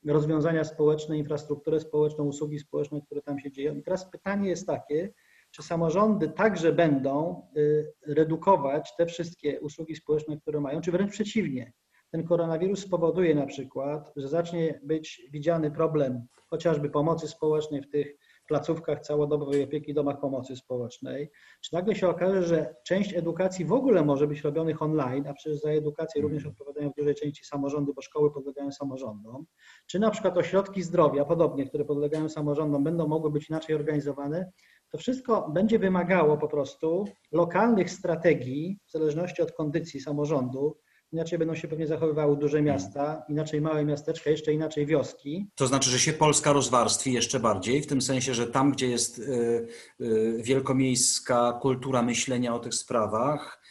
rozwiązania 0.06 0.64
społeczne, 0.64 1.18
infrastrukturę 1.18 1.80
społeczną, 1.80 2.24
usługi 2.24 2.58
społeczne, 2.58 3.00
które 3.00 3.22
tam 3.22 3.38
się 3.38 3.50
dzieją. 3.50 3.74
I 3.74 3.82
teraz 3.82 4.10
pytanie 4.10 4.48
jest 4.48 4.66
takie, 4.66 5.12
czy 5.50 5.62
samorządy 5.62 6.28
także 6.28 6.72
będą 6.72 7.42
y, 7.56 7.92
redukować 8.06 8.96
te 8.96 9.06
wszystkie 9.06 9.60
usługi 9.60 9.96
społeczne, 9.96 10.40
które 10.40 10.60
mają, 10.60 10.80
czy 10.80 10.92
wręcz 10.92 11.10
przeciwnie. 11.10 11.72
Ten 12.10 12.24
koronawirus 12.24 12.80
spowoduje 12.80 13.34
na 13.34 13.46
przykład, 13.46 14.12
że 14.16 14.28
zacznie 14.28 14.80
być 14.82 15.28
widziany 15.32 15.70
problem 15.70 16.26
chociażby 16.50 16.90
pomocy 16.90 17.28
społecznej 17.28 17.82
w 17.82 17.90
tych 17.90 18.16
placówkach 18.46 19.00
całodobowej 19.00 19.64
opieki, 19.64 19.94
domach 19.94 20.20
pomocy 20.20 20.56
społecznej, 20.56 21.30
czy 21.60 21.74
nagle 21.74 21.94
się 21.94 22.08
okaże, 22.08 22.42
że 22.42 22.74
część 22.84 23.14
edukacji 23.14 23.64
w 23.64 23.72
ogóle 23.72 24.04
może 24.04 24.26
być 24.26 24.40
robionych 24.40 24.82
online, 24.82 25.26
a 25.28 25.34
przecież 25.34 25.60
za 25.60 25.70
edukację 25.70 26.22
również 26.22 26.46
odpowiadają 26.46 26.90
w 26.90 26.94
dużej 26.94 27.14
części 27.14 27.44
samorządy, 27.44 27.92
bo 27.94 28.02
szkoły 28.02 28.32
podlegają 28.32 28.72
samorządom, 28.72 29.46
czy 29.86 29.98
na 29.98 30.10
przykład 30.10 30.38
ośrodki 30.38 30.82
zdrowia, 30.82 31.24
podobnie, 31.24 31.66
które 31.66 31.84
podlegają 31.84 32.28
samorządom, 32.28 32.84
będą 32.84 33.08
mogły 33.08 33.30
być 33.30 33.50
inaczej 33.50 33.76
organizowane, 33.76 34.52
to 34.90 34.98
wszystko 34.98 35.50
będzie 35.50 35.78
wymagało 35.78 36.38
po 36.38 36.48
prostu 36.48 37.04
lokalnych 37.32 37.90
strategii, 37.90 38.78
w 38.86 38.90
zależności 38.90 39.42
od 39.42 39.52
kondycji 39.52 40.00
samorządu, 40.00 40.76
inaczej 41.12 41.38
będą 41.38 41.54
się 41.54 41.68
pewnie 41.68 41.86
zachowywały 41.86 42.36
duże 42.36 42.62
miasta, 42.62 43.24
inaczej 43.28 43.60
małe 43.60 43.84
miasteczka, 43.84 44.30
jeszcze 44.30 44.52
inaczej 44.52 44.86
wioski. 44.86 45.50
To 45.54 45.66
znaczy, 45.66 45.90
że 45.90 45.98
się 45.98 46.12
Polska 46.12 46.52
rozwarstwi 46.52 47.12
jeszcze 47.12 47.40
bardziej, 47.40 47.82
w 47.82 47.86
tym 47.86 48.02
sensie, 48.02 48.34
że 48.34 48.46
tam, 48.46 48.72
gdzie 48.72 48.88
jest 48.88 49.18
y, 49.18 49.66
y, 50.00 50.38
wielkomiejska 50.42 51.58
kultura 51.62 52.02
myślenia 52.02 52.54
o 52.54 52.58
tych 52.58 52.74
sprawach, 52.74 53.62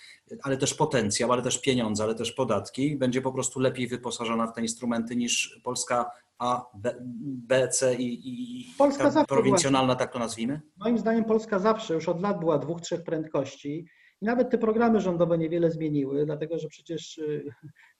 ale 0.43 0.57
też 0.57 0.73
potencjał, 0.73 1.31
ale 1.31 1.41
też 1.41 1.61
pieniądze, 1.61 2.03
ale 2.03 2.15
też 2.15 2.31
podatki, 2.31 2.95
będzie 2.95 3.21
po 3.21 3.31
prostu 3.31 3.59
lepiej 3.59 3.87
wyposażona 3.87 4.47
w 4.47 4.53
te 4.53 4.61
instrumenty 4.61 5.15
niż 5.15 5.59
Polska 5.63 6.11
A, 6.37 6.65
B, 6.73 6.95
B 7.47 7.67
C 7.67 7.95
i, 7.95 8.29
i 8.29 8.65
Polska 8.77 9.09
zawsze 9.09 9.27
prowincjonalna, 9.27 9.95
tak 9.95 10.13
to 10.13 10.19
nazwijmy? 10.19 10.61
Moim 10.77 10.97
zdaniem 10.97 11.25
Polska 11.25 11.59
zawsze, 11.59 11.93
już 11.93 12.09
od 12.09 12.21
lat 12.21 12.39
była 12.39 12.57
dwóch, 12.57 12.81
trzech 12.81 13.03
prędkości 13.03 13.87
nawet 14.25 14.49
te 14.49 14.57
programy 14.57 15.01
rządowe 15.01 15.37
niewiele 15.37 15.71
zmieniły, 15.71 16.25
dlatego 16.25 16.59
że 16.59 16.67
przecież 16.67 17.17
y, 17.17 17.51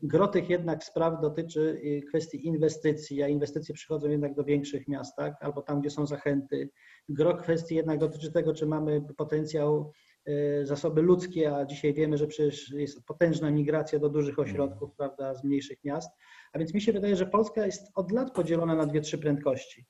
gro 0.03 0.27
tych 0.27 0.50
jednak 0.50 0.84
spraw 0.84 1.22
dotyczy 1.22 1.82
y, 1.86 2.01
kwestii 2.08 2.48
inwestycji, 2.48 3.24
a 3.24 3.27
inwestycje 3.27 3.75
przychodzą 3.75 4.10
jednak 4.10 4.34
do 4.34 4.44
większych 4.44 4.88
miast, 4.88 5.15
tak? 5.15 5.34
albo 5.39 5.62
tam, 5.62 5.82
gdzie 5.82 5.89
są 5.89 6.05
zachęty. 6.05 6.70
Gro 7.10 7.38
kwestii 7.38 7.75
jednak 7.75 8.00
dotyczy 8.00 8.32
tego, 8.32 8.53
czy 8.53 8.65
mamy 8.65 9.01
potencjał, 9.17 9.91
y, 10.29 10.65
zasoby 10.65 11.01
ludzkie, 11.01 11.55
a 11.55 11.65
dzisiaj 11.65 11.94
wiemy, 11.94 12.17
że 12.17 12.27
przecież 12.27 12.72
jest 12.72 13.05
potężna 13.05 13.51
migracja 13.51 14.00
do 14.00 14.10
dużych 14.10 14.39
ośrodków, 14.39 14.96
prawda, 14.98 15.36
z 15.36 15.44
mniejszych 15.44 15.84
miast. 15.84 16.10
A 16.53 16.60
więc 16.60 16.74
mi 16.74 16.82
się 16.82 16.94
wydaje, 16.94 17.15
że 17.15 17.25
Polska 17.25 17.65
jest 17.65 17.91
od 17.96 18.12
lat 18.12 18.34
podzielona 18.34 18.75
na 18.75 18.86
dwie, 18.86 19.01
trzy 19.01 19.17
prędkości. 19.17 19.86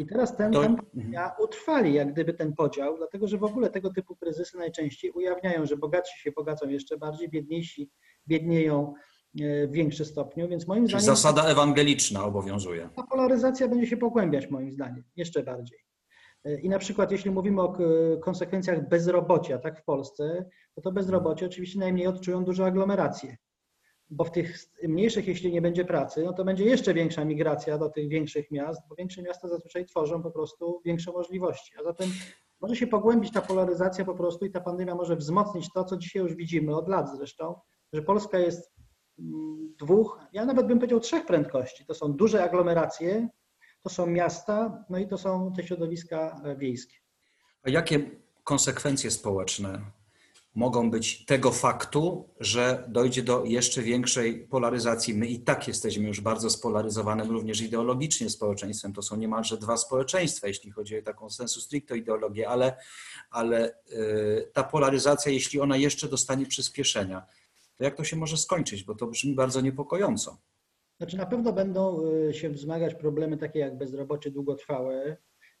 I 0.00 0.06
teraz 0.06 0.36
ten, 0.36 0.52
ten 0.52 0.76
mhm. 0.94 1.12
ja 1.12 1.36
utrwali 1.38 1.94
jak 1.94 2.12
gdyby 2.12 2.34
ten 2.34 2.52
podział, 2.52 2.96
dlatego 2.96 3.28
że 3.28 3.38
w 3.38 3.44
ogóle 3.44 3.70
tego 3.70 3.92
typu 3.92 4.16
kryzysy 4.16 4.58
najczęściej 4.58 5.10
ujawniają, 5.10 5.66
że 5.66 5.76
bogatsi 5.76 6.20
się 6.20 6.32
bogacą 6.32 6.68
jeszcze 6.68 6.98
bardziej, 6.98 7.28
biedniejsi 7.28 7.90
biednieją 8.26 8.94
e, 9.40 9.66
w 9.66 9.72
większym 9.72 10.06
stopniu, 10.06 10.48
więc 10.48 10.66
moim 10.66 10.86
zdaniem 10.86 11.06
zasada 11.06 11.44
ewangeliczna 11.44 12.24
obowiązuje. 12.24 12.88
ta 12.96 13.02
polaryzacja 13.02 13.68
będzie 13.68 13.86
się 13.86 13.96
pogłębiać 13.96 14.50
moim 14.50 14.72
zdaniem 14.72 15.04
jeszcze 15.16 15.42
bardziej. 15.42 15.78
E, 16.44 16.60
I 16.60 16.68
na 16.68 16.78
przykład 16.78 17.12
jeśli 17.12 17.30
mówimy 17.30 17.62
o 17.62 17.76
konsekwencjach 18.22 18.88
bezrobocia 18.88 19.58
tak 19.58 19.80
w 19.80 19.84
Polsce, 19.84 20.50
to 20.74 20.80
to 20.80 20.92
bezrobocie 20.92 21.46
oczywiście 21.46 21.78
najmniej 21.78 22.06
odczują 22.06 22.44
duże 22.44 22.64
aglomeracje. 22.64 23.36
Bo 24.10 24.24
w 24.24 24.30
tych 24.30 24.58
mniejszych, 24.82 25.28
jeśli 25.28 25.52
nie 25.52 25.62
będzie 25.62 25.84
pracy, 25.84 26.22
no 26.24 26.32
to 26.32 26.44
będzie 26.44 26.64
jeszcze 26.64 26.94
większa 26.94 27.24
migracja 27.24 27.78
do 27.78 27.88
tych 27.88 28.08
większych 28.08 28.50
miast, 28.50 28.80
bo 28.88 28.94
większe 28.94 29.22
miasta 29.22 29.48
zazwyczaj 29.48 29.86
tworzą 29.86 30.22
po 30.22 30.30
prostu 30.30 30.82
większe 30.84 31.12
możliwości. 31.12 31.72
A 31.80 31.82
zatem 31.82 32.10
może 32.60 32.76
się 32.76 32.86
pogłębić 32.86 33.32
ta 33.32 33.40
polaryzacja 33.40 34.04
po 34.04 34.14
prostu 34.14 34.44
i 34.44 34.50
ta 34.50 34.60
pandemia 34.60 34.94
może 34.94 35.16
wzmocnić 35.16 35.72
to, 35.74 35.84
co 35.84 35.96
dzisiaj 35.96 36.22
już 36.22 36.34
widzimy 36.34 36.76
od 36.76 36.88
lat 36.88 37.16
zresztą, 37.16 37.60
że 37.92 38.02
Polska 38.02 38.38
jest 38.38 38.72
mm, 39.18 39.74
dwóch, 39.78 40.20
ja 40.32 40.44
nawet 40.44 40.66
bym 40.66 40.78
powiedział 40.78 41.00
trzech 41.00 41.26
prędkości. 41.26 41.86
To 41.86 41.94
są 41.94 42.12
duże 42.12 42.44
aglomeracje, 42.44 43.28
to 43.82 43.88
są 43.88 44.06
miasta, 44.06 44.84
no 44.90 44.98
i 44.98 45.08
to 45.08 45.18
są 45.18 45.52
te 45.56 45.62
środowiska 45.62 46.42
wiejskie. 46.58 46.96
A 47.62 47.70
jakie 47.70 48.10
konsekwencje 48.44 49.10
społeczne 49.10 49.80
mogą 50.54 50.90
być 50.90 51.24
tego 51.24 51.50
faktu, 51.50 52.28
że 52.40 52.84
dojdzie 52.88 53.22
do 53.22 53.44
jeszcze 53.44 53.82
większej 53.82 54.46
polaryzacji? 54.46 55.14
My 55.14 55.26
i 55.26 55.40
tak 55.40 55.68
jesteśmy 55.68 56.08
już 56.08 56.20
bardzo 56.20 56.50
spolaryzowanym 56.50 57.30
również 57.30 57.60
ideologicznie 57.60 58.30
społeczeństwem. 58.30 58.92
To 58.92 59.02
są 59.02 59.16
niemalże 59.16 59.56
dwa 59.56 59.76
społeczeństwa, 59.76 60.48
jeśli 60.48 60.70
chodzi 60.70 60.98
o 60.98 61.02
taką 61.02 61.30
sensu 61.30 61.60
stricto 61.60 61.94
ideologię, 61.94 62.48
ale, 62.48 62.76
ale 63.30 63.74
y, 63.92 64.50
ta 64.52 64.62
polaryzacja, 64.62 65.32
jeśli 65.32 65.60
ona 65.60 65.76
jeszcze 65.76 66.08
dostanie 66.08 66.46
przyspieszenia, 66.46 67.26
to 67.76 67.84
jak 67.84 67.96
to 67.96 68.04
się 68.04 68.16
może 68.16 68.36
skończyć? 68.36 68.84
Bo 68.84 68.94
to 68.94 69.06
brzmi 69.06 69.34
bardzo 69.34 69.60
niepokojąco. 69.60 70.38
Znaczy 70.98 71.16
na 71.16 71.26
pewno 71.26 71.52
będą 71.52 72.06
y, 72.28 72.34
się 72.34 72.50
wzmagać 72.50 72.94
problemy 72.94 73.36
takie 73.36 73.58
jak 73.58 73.78
bezrobocie 73.78 74.30
długotrwałe. 74.30 75.16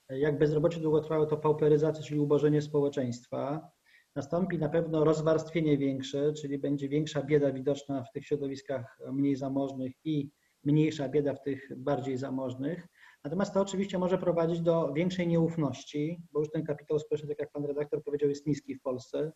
Jak 0.08 0.38
bezrobocie 0.38 0.80
długotrwałe 0.80 1.26
to 1.26 1.36
pauperyzacja, 1.36 2.02
czyli 2.02 2.20
ubożenie 2.20 2.62
społeczeństwa. 2.62 3.70
Nastąpi 4.16 4.58
na 4.58 4.68
pewno 4.68 5.04
rozwarstwienie 5.04 5.78
większe, 5.78 6.32
czyli 6.32 6.58
będzie 6.58 6.88
większa 6.88 7.22
bieda 7.22 7.52
widoczna 7.52 8.04
w 8.04 8.12
tych 8.12 8.26
środowiskach 8.26 8.98
mniej 9.12 9.36
zamożnych 9.36 9.92
i 10.04 10.30
mniejsza 10.64 11.08
bieda 11.08 11.34
w 11.34 11.42
tych 11.42 11.70
bardziej 11.76 12.16
zamożnych. 12.16 12.86
Natomiast 13.24 13.54
to 13.54 13.60
oczywiście 13.60 13.98
może 13.98 14.18
prowadzić 14.18 14.60
do 14.60 14.92
większej 14.92 15.28
nieufności, 15.28 16.22
bo 16.32 16.40
już 16.40 16.50
ten 16.50 16.64
kapitał 16.64 16.98
społeczny, 16.98 17.28
tak 17.28 17.38
jak 17.38 17.52
pan 17.52 17.64
redaktor 17.64 18.04
powiedział, 18.04 18.28
jest 18.28 18.46
niski 18.46 18.74
w 18.74 18.82
Polsce. 18.82 19.32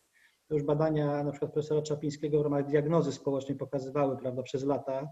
To 0.47 0.55
już 0.55 0.63
badania 0.63 1.23
na 1.23 1.31
przykład 1.31 1.53
profesora 1.53 1.81
Czapińskiego 1.81 2.39
w 2.39 2.43
ramach 2.43 2.65
diagnozy 2.65 3.11
społecznej 3.11 3.57
pokazywały 3.57 4.17
prawda, 4.17 4.43
przez 4.43 4.63
lata, 4.63 5.07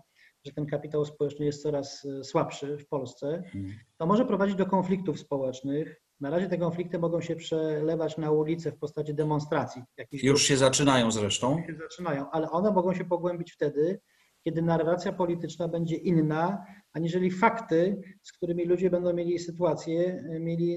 że 0.45 0.53
ten 0.53 0.65
kapitał 0.65 1.05
społeczny 1.05 1.45
jest 1.45 1.61
coraz 1.61 2.05
e, 2.05 2.23
słabszy 2.23 2.77
w 2.77 2.87
Polsce, 2.87 3.43
to 3.97 4.05
może 4.05 4.25
prowadzić 4.25 4.55
do 4.55 4.65
konfliktów 4.65 5.19
społecznych. 5.19 6.01
Na 6.23 6.29
razie 6.29 6.49
te 6.49 6.57
konflikty 6.57 6.99
mogą 6.99 7.21
się 7.21 7.35
przelewać 7.35 8.17
na 8.17 8.31
ulicę 8.31 8.71
w 8.71 8.77
postaci 8.77 9.13
demonstracji. 9.13 9.81
Już 10.11 10.43
się 10.43 10.57
zaczynają 10.57 11.11
zresztą. 11.11 11.53
grup 11.55 11.65
się 11.67 11.75
zaczynają, 11.75 12.29
ale 12.31 12.51
one 12.51 12.71
mogą 12.71 12.93
się 12.93 13.05
pogłębić 13.05 13.51
wtedy, 13.51 13.99
kiedy 14.43 14.61
narracja 14.61 15.13
polityczna 15.13 15.67
będzie 15.67 15.95
inna, 15.95 16.65
aniżeli 16.93 17.31
fakty, 17.31 18.01
z 18.21 18.31
którymi 18.31 18.65
ludzie 18.65 18.89
będą 18.89 19.13
mieli 19.13 19.39
sytuację, 19.39 20.23
e, 20.29 20.39
mieli 20.39 20.73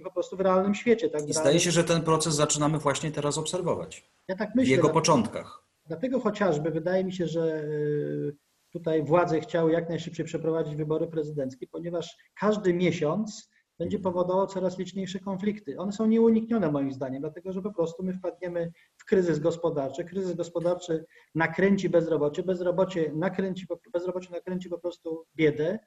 e, 0.00 0.04
po 0.04 0.10
prostu 0.10 0.36
w 0.36 0.40
realnym 0.40 0.74
świecie. 0.74 1.08
Tak? 1.10 1.22
W 1.22 1.28
I 1.28 1.32
zdaje 1.32 1.60
się, 1.60 1.70
że 1.70 1.84
ten 1.84 2.02
proces 2.02 2.34
zaczynamy 2.34 2.78
właśnie 2.78 3.10
teraz 3.10 3.38
obserwować. 3.38 4.10
ja 4.28 4.36
tak 4.36 4.52
W 4.52 4.54
myślę. 4.54 4.70
jego 4.70 4.82
dlatego- 4.82 5.00
początkach. 5.00 5.64
Dlatego 5.86 6.20
chociażby 6.20 6.70
wydaje 6.70 7.04
mi 7.04 7.12
się, 7.12 7.26
że 7.26 7.62
y, 7.64 8.36
tutaj 8.72 9.02
władze 9.02 9.40
chciały 9.40 9.72
jak 9.72 9.88
najszybciej 9.88 10.26
przeprowadzić 10.26 10.76
wybory 10.76 11.06
prezydenckie, 11.06 11.66
ponieważ 11.66 12.16
każdy 12.40 12.74
miesiąc 12.74 13.50
będzie 13.78 13.98
powodował 13.98 14.46
coraz 14.46 14.78
liczniejsze 14.78 15.20
konflikty. 15.20 15.78
One 15.78 15.92
są 15.92 16.06
nieuniknione 16.06 16.72
moim 16.72 16.92
zdaniem, 16.92 17.20
dlatego 17.20 17.52
że 17.52 17.62
po 17.62 17.72
prostu 17.72 18.02
my 18.02 18.12
wpadniemy 18.14 18.72
w 18.96 19.04
kryzys 19.04 19.38
gospodarczy. 19.38 20.04
Kryzys 20.04 20.36
gospodarczy 20.36 21.04
nakręci 21.34 21.88
bezrobocie, 21.88 22.42
bezrobocie 22.42 23.12
nakręci, 23.14 23.66
bezrobocie 23.92 24.30
nakręci 24.30 24.68
po 24.68 24.78
prostu 24.78 25.26
biedę 25.36 25.78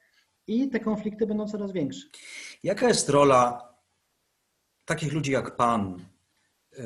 i 0.47 0.69
te 0.69 0.79
konflikty 0.79 1.27
będą 1.27 1.47
coraz 1.47 1.71
większe. 1.71 2.07
Jaka 2.63 2.87
jest 2.87 3.09
rola 3.09 3.71
takich 4.85 5.13
ludzi 5.13 5.31
jak 5.31 5.55
Pan, 5.55 6.05
y, 6.73 6.83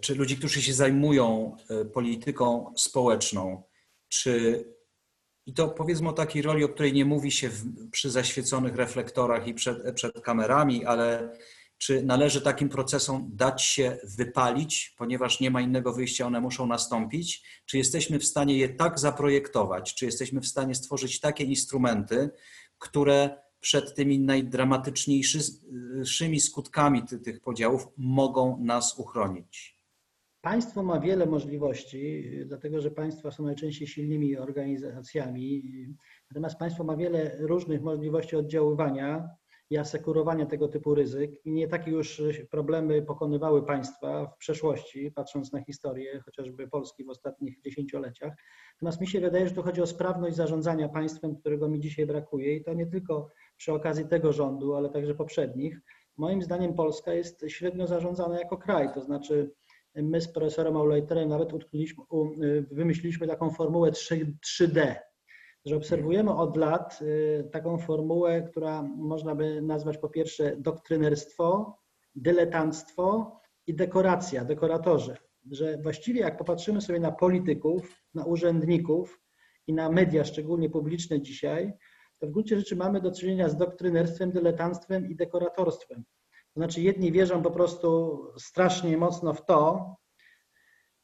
czy 0.00 0.14
ludzi, 0.14 0.36
którzy 0.36 0.62
się 0.62 0.72
zajmują 0.72 1.56
y, 1.70 1.84
polityką 1.84 2.74
społeczną, 2.76 3.62
czy 4.08 4.64
i 5.46 5.54
to 5.54 5.68
powiedzmy 5.68 6.08
o 6.08 6.12
takiej 6.12 6.42
roli, 6.42 6.64
o 6.64 6.68
której 6.68 6.92
nie 6.92 7.04
mówi 7.04 7.30
się 7.30 7.48
w, 7.48 7.90
przy 7.90 8.10
zaświeconych 8.10 8.76
reflektorach 8.76 9.46
i 9.46 9.54
przed, 9.54 9.94
przed 9.94 10.20
kamerami, 10.20 10.84
ale 10.84 11.36
czy 11.78 12.02
należy 12.02 12.40
takim 12.40 12.68
procesom 12.68 13.30
dać 13.32 13.62
się 13.62 13.98
wypalić, 14.04 14.94
ponieważ 14.98 15.40
nie 15.40 15.50
ma 15.50 15.60
innego 15.60 15.92
wyjścia, 15.92 16.26
one 16.26 16.40
muszą 16.40 16.66
nastąpić? 16.66 17.42
Czy 17.66 17.78
jesteśmy 17.78 18.18
w 18.18 18.24
stanie 18.24 18.58
je 18.58 18.68
tak 18.68 18.98
zaprojektować? 18.98 19.94
Czy 19.94 20.04
jesteśmy 20.04 20.40
w 20.40 20.46
stanie 20.46 20.74
stworzyć 20.74 21.20
takie 21.20 21.44
instrumenty, 21.44 22.30
które 22.78 23.42
przed 23.60 23.94
tymi 23.94 24.18
najdramatyczniejszymi 24.18 26.40
skutkami 26.40 27.02
ty, 27.02 27.18
tych 27.18 27.40
podziałów 27.40 27.86
mogą 27.96 28.64
nas 28.64 28.98
uchronić? 28.98 29.71
Państwo 30.42 30.82
ma 30.82 31.00
wiele 31.00 31.26
możliwości, 31.26 32.30
dlatego 32.46 32.80
że 32.80 32.90
państwa 32.90 33.30
są 33.30 33.44
najczęściej 33.44 33.88
silnymi 33.88 34.36
organizacjami. 34.36 35.62
Natomiast 36.30 36.58
państwo 36.58 36.84
ma 36.84 36.96
wiele 36.96 37.36
różnych 37.38 37.82
możliwości 37.82 38.36
oddziaływania 38.36 39.28
i 39.70 39.76
asekurowania 39.78 40.46
tego 40.46 40.68
typu 40.68 40.94
ryzyk. 40.94 41.30
I 41.44 41.52
nie 41.52 41.68
takie 41.68 41.90
już 41.90 42.22
problemy 42.50 43.02
pokonywały 43.02 43.66
państwa 43.66 44.26
w 44.26 44.36
przeszłości, 44.36 45.10
patrząc 45.10 45.52
na 45.52 45.64
historię 45.64 46.20
chociażby 46.20 46.68
Polski 46.68 47.04
w 47.04 47.10
ostatnich 47.10 47.60
dziesięcioleciach. 47.60 48.32
Natomiast 48.74 49.00
mi 49.00 49.06
się 49.06 49.20
wydaje, 49.20 49.48
że 49.48 49.54
tu 49.54 49.62
chodzi 49.62 49.82
o 49.82 49.86
sprawność 49.86 50.36
zarządzania 50.36 50.88
państwem, 50.88 51.36
którego 51.36 51.68
mi 51.68 51.80
dzisiaj 51.80 52.06
brakuje. 52.06 52.56
I 52.56 52.64
to 52.64 52.74
nie 52.74 52.86
tylko 52.86 53.28
przy 53.56 53.72
okazji 53.72 54.08
tego 54.08 54.32
rządu, 54.32 54.74
ale 54.74 54.90
także 54.90 55.14
poprzednich. 55.14 55.80
Moim 56.16 56.42
zdaniem 56.42 56.74
Polska 56.74 57.14
jest 57.14 57.44
średnio 57.48 57.86
zarządzana 57.86 58.38
jako 58.38 58.56
kraj, 58.56 58.94
to 58.94 59.02
znaczy 59.02 59.52
my 59.94 60.20
z 60.20 60.28
profesorem 60.32 60.76
Aulejterem 60.76 61.28
nawet 61.28 61.52
u- 61.52 62.30
wymyśliliśmy 62.70 63.26
taką 63.26 63.50
formułę 63.50 63.90
3, 63.92 64.34
3D. 64.46 64.94
że 65.64 65.76
obserwujemy 65.76 66.34
od 66.36 66.56
lat 66.56 66.98
y, 67.02 67.48
taką 67.52 67.78
formułę, 67.78 68.42
która 68.42 68.82
można 68.82 69.34
by 69.34 69.62
nazwać 69.62 69.98
po 69.98 70.08
pierwsze 70.08 70.56
doktrynerstwo, 70.56 71.76
dyletanctwo 72.14 73.36
i 73.66 73.74
dekoracja, 73.74 74.44
dekoratorzy. 74.44 75.16
Że 75.50 75.78
właściwie 75.78 76.20
jak 76.20 76.36
popatrzymy 76.36 76.80
sobie 76.80 77.00
na 77.00 77.12
polityków, 77.12 78.02
na 78.14 78.24
urzędników 78.24 79.20
i 79.66 79.72
na 79.74 79.88
media, 79.90 80.24
szczególnie 80.24 80.70
publiczne 80.70 81.20
dzisiaj, 81.20 81.72
to 82.18 82.26
w 82.26 82.30
gruncie 82.30 82.58
rzeczy 82.58 82.76
mamy 82.76 83.00
do 83.00 83.12
czynienia 83.12 83.48
z 83.48 83.56
doktrynerstwem, 83.56 84.32
dyletanctwem 84.32 85.06
i 85.10 85.16
dekoratorstwem. 85.16 86.04
To 86.54 86.60
znaczy 86.60 86.80
jedni 86.80 87.12
wierzą 87.12 87.42
po 87.42 87.50
prostu 87.50 88.18
strasznie 88.38 88.96
mocno 88.96 89.34
w 89.34 89.46
to, 89.46 89.94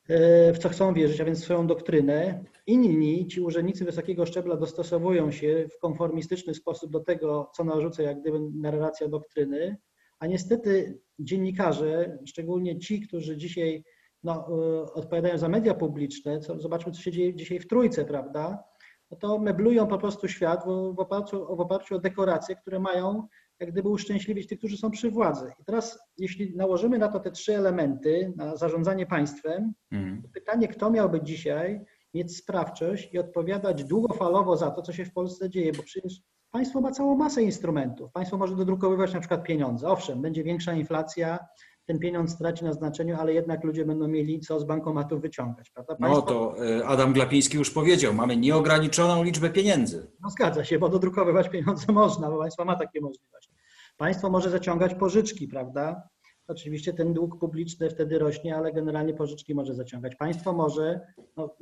e, 0.08 0.52
w 0.52 0.58
co 0.58 0.68
chcą 0.68 0.94
wierzyć, 0.94 1.20
a 1.20 1.24
więc 1.24 1.42
swoją 1.42 1.66
doktrynę. 1.66 2.44
Inni, 2.66 3.26
ci 3.26 3.40
urzędnicy 3.40 3.84
wysokiego 3.84 4.26
szczebla 4.26 4.56
dostosowują 4.56 5.30
się 5.30 5.68
w 5.72 5.78
konformistyczny 5.78 6.54
sposób 6.54 6.90
do 6.90 7.00
tego, 7.00 7.50
co 7.54 7.64
narzuca 7.64 8.02
jak 8.02 8.20
gdyby 8.20 8.40
narracja 8.54 9.08
doktryny, 9.08 9.76
a 10.18 10.26
niestety 10.26 11.00
dziennikarze, 11.18 12.18
szczególnie 12.26 12.78
ci, 12.78 13.00
którzy 13.00 13.36
dzisiaj 13.36 13.84
no, 14.22 14.48
e, 14.48 14.82
odpowiadają 14.92 15.38
za 15.38 15.48
media 15.48 15.74
publiczne, 15.74 16.40
co, 16.40 16.60
zobaczmy, 16.60 16.92
co 16.92 17.02
się 17.02 17.12
dzieje 17.12 17.34
dzisiaj 17.34 17.60
w 17.60 17.68
Trójce, 17.68 18.04
prawda, 18.04 18.64
no 19.10 19.16
to 19.16 19.38
meblują 19.38 19.86
po 19.86 19.98
prostu 19.98 20.28
świat 20.28 20.64
w, 20.64 20.94
w, 20.94 21.00
oparciu, 21.00 21.56
w 21.56 21.60
oparciu 21.60 21.96
o 21.96 21.98
dekoracje, 21.98 22.56
które 22.56 22.80
mają 22.80 23.28
jak 23.60 23.72
gdyby 23.72 23.88
uszczęśliwić 23.88 24.46
tych, 24.46 24.58
którzy 24.58 24.76
są 24.76 24.90
przy 24.90 25.10
władzy. 25.10 25.52
I 25.60 25.64
teraz, 25.64 25.98
jeśli 26.18 26.56
nałożymy 26.56 26.98
na 26.98 27.08
to 27.08 27.20
te 27.20 27.30
trzy 27.30 27.56
elementy, 27.56 28.32
na 28.36 28.56
zarządzanie 28.56 29.06
państwem, 29.06 29.72
mm. 29.92 30.22
to 30.22 30.28
pytanie, 30.28 30.68
kto 30.68 30.90
miałby 30.90 31.22
dzisiaj 31.22 31.80
mieć 32.14 32.36
sprawczość 32.36 33.14
i 33.14 33.18
odpowiadać 33.18 33.84
długofalowo 33.84 34.56
za 34.56 34.70
to, 34.70 34.82
co 34.82 34.92
się 34.92 35.04
w 35.04 35.12
Polsce 35.12 35.50
dzieje, 35.50 35.72
bo 35.72 35.82
przecież 35.82 36.20
państwo 36.50 36.80
ma 36.80 36.90
całą 36.90 37.16
masę 37.16 37.42
instrumentów. 37.42 38.12
Państwo 38.12 38.38
może 38.38 38.56
dodrukowywać 38.56 39.14
na 39.14 39.20
przykład 39.20 39.44
pieniądze. 39.44 39.88
Owszem, 39.88 40.22
będzie 40.22 40.44
większa 40.44 40.72
inflacja, 40.72 41.38
ten 41.88 41.99
pieniądz 41.99 42.30
straci 42.30 42.64
na 42.64 42.73
znaczeniu, 42.73 43.16
ale 43.21 43.33
jednak 43.33 43.64
ludzie 43.64 43.85
będą 43.85 44.09
mieli 44.09 44.40
co 44.40 44.61
z 44.61 44.64
bankomatów 44.64 45.23
wyciągać. 45.23 45.71
Prawda? 45.71 45.97
Państwo... 45.97 46.21
No 46.21 46.23
to 46.23 46.66
e, 46.66 46.87
Adam 46.87 47.12
Glapiński 47.12 47.57
już 47.57 47.71
powiedział, 47.71 48.14
mamy 48.14 48.37
nieograniczoną 48.37 49.23
liczbę 49.23 49.50
pieniędzy. 49.50 50.11
No 50.21 50.30
zgadza 50.30 50.64
się, 50.64 50.78
bo 50.78 50.88
dodrukowywać 50.88 51.49
pieniądze 51.49 51.92
można, 52.02 52.30
bo 52.30 52.38
państwo 52.38 52.64
ma 52.64 52.76
takie 52.76 53.00
możliwości. 53.00 53.54
Państwo 53.97 54.30
może 54.30 54.50
zaciągać 54.50 54.95
pożyczki, 54.95 55.49
prawda? 55.49 56.09
Oczywiście 56.49 56.92
ten 56.92 57.14
dług 57.14 57.38
publiczny 57.40 57.90
wtedy 57.90 58.18
rośnie, 58.18 58.57
ale 58.57 58.73
generalnie 58.73 59.14
pożyczki 59.14 59.54
może 59.54 59.75
zaciągać. 59.75 60.16
Państwo 60.16 60.52
może 60.52 61.00
no, 61.37 61.57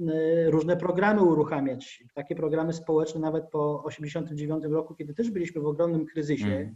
różne 0.46 0.76
programy 0.76 1.22
uruchamiać, 1.22 2.04
takie 2.14 2.36
programy 2.36 2.72
społeczne 2.72 3.20
nawet 3.20 3.44
po 3.50 3.82
1989 3.88 4.74
roku, 4.74 4.94
kiedy 4.94 5.14
też 5.14 5.30
byliśmy 5.30 5.60
w 5.60 5.66
ogromnym 5.66 6.06
kryzysie. 6.06 6.46
Mm 6.46 6.74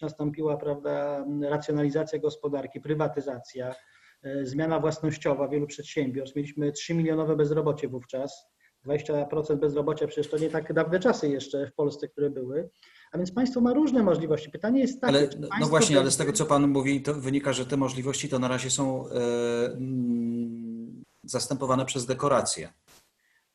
nastąpiła 0.00 0.56
prawda, 0.56 1.24
racjonalizacja 1.42 2.18
gospodarki, 2.18 2.80
prywatyzacja, 2.80 3.74
e, 4.22 4.46
zmiana 4.46 4.80
własnościowa 4.80 5.48
wielu 5.48 5.66
przedsiębiorstw. 5.66 6.36
Mieliśmy 6.36 6.72
3 6.72 6.94
milionowe 6.94 7.36
bezrobocie 7.36 7.88
wówczas. 7.88 8.52
20% 8.86 9.56
bezrobocia 9.56 10.06
przecież 10.06 10.30
to 10.30 10.38
nie 10.38 10.50
tak 10.50 10.72
dawne 10.72 11.00
czasy 11.00 11.28
jeszcze 11.28 11.66
w 11.66 11.74
Polsce, 11.74 12.08
które 12.08 12.30
były. 12.30 12.70
A 13.12 13.18
więc 13.18 13.32
państwo 13.32 13.60
ma 13.60 13.72
różne 13.72 14.02
możliwości. 14.02 14.50
Pytanie 14.50 14.80
jest 14.80 15.00
takie. 15.00 15.18
Ale, 15.18 15.28
no 15.60 15.66
właśnie, 15.66 15.98
ale 16.00 16.10
z 16.10 16.16
tego 16.16 16.32
co 16.32 16.46
Pan 16.46 16.68
mówi, 16.68 17.02
to 17.02 17.14
wynika, 17.14 17.52
że 17.52 17.66
te 17.66 17.76
możliwości 17.76 18.28
to 18.28 18.38
na 18.38 18.48
razie 18.48 18.70
są 18.70 19.08
mm, 19.08 21.04
zastępowane 21.24 21.84
przez 21.84 22.06
dekoracje. 22.06 22.72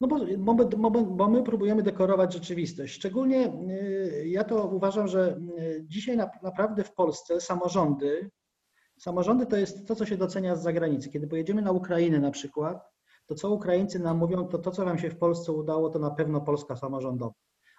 No 0.01 0.07
bo, 0.07 0.19
bo, 0.37 0.65
bo, 0.89 0.91
bo, 0.91 1.29
my 1.29 1.43
próbujemy 1.43 1.83
dekorować 1.83 2.33
rzeczywistość. 2.33 2.93
Szczególnie 2.93 3.53
y, 3.69 4.27
ja 4.27 4.43
to 4.43 4.67
uważam, 4.67 5.07
że 5.07 5.37
y, 5.59 5.85
dzisiaj 5.87 6.17
na, 6.17 6.29
naprawdę 6.43 6.83
w 6.83 6.93
Polsce 6.93 7.41
samorządy, 7.41 8.29
samorządy 8.97 9.45
to 9.45 9.57
jest 9.57 9.87
to, 9.87 9.95
co 9.95 10.05
się 10.05 10.17
docenia 10.17 10.55
z 10.55 10.63
zagranicy. 10.63 11.09
Kiedy 11.09 11.27
pojedziemy 11.27 11.61
na 11.61 11.71
Ukrainę 11.71 12.19
na 12.19 12.31
przykład, 12.31 12.91
to 13.25 13.35
co 13.35 13.51
Ukraińcy 13.51 13.99
nam 13.99 14.17
mówią, 14.17 14.47
to 14.47 14.57
to, 14.57 14.71
co 14.71 14.85
wam 14.85 14.97
się 14.97 15.09
w 15.09 15.17
Polsce 15.17 15.51
udało, 15.51 15.89
to 15.89 15.99
na 15.99 16.11
pewno 16.11 16.41
Polska 16.41 16.75
samorządowa. 16.75 17.33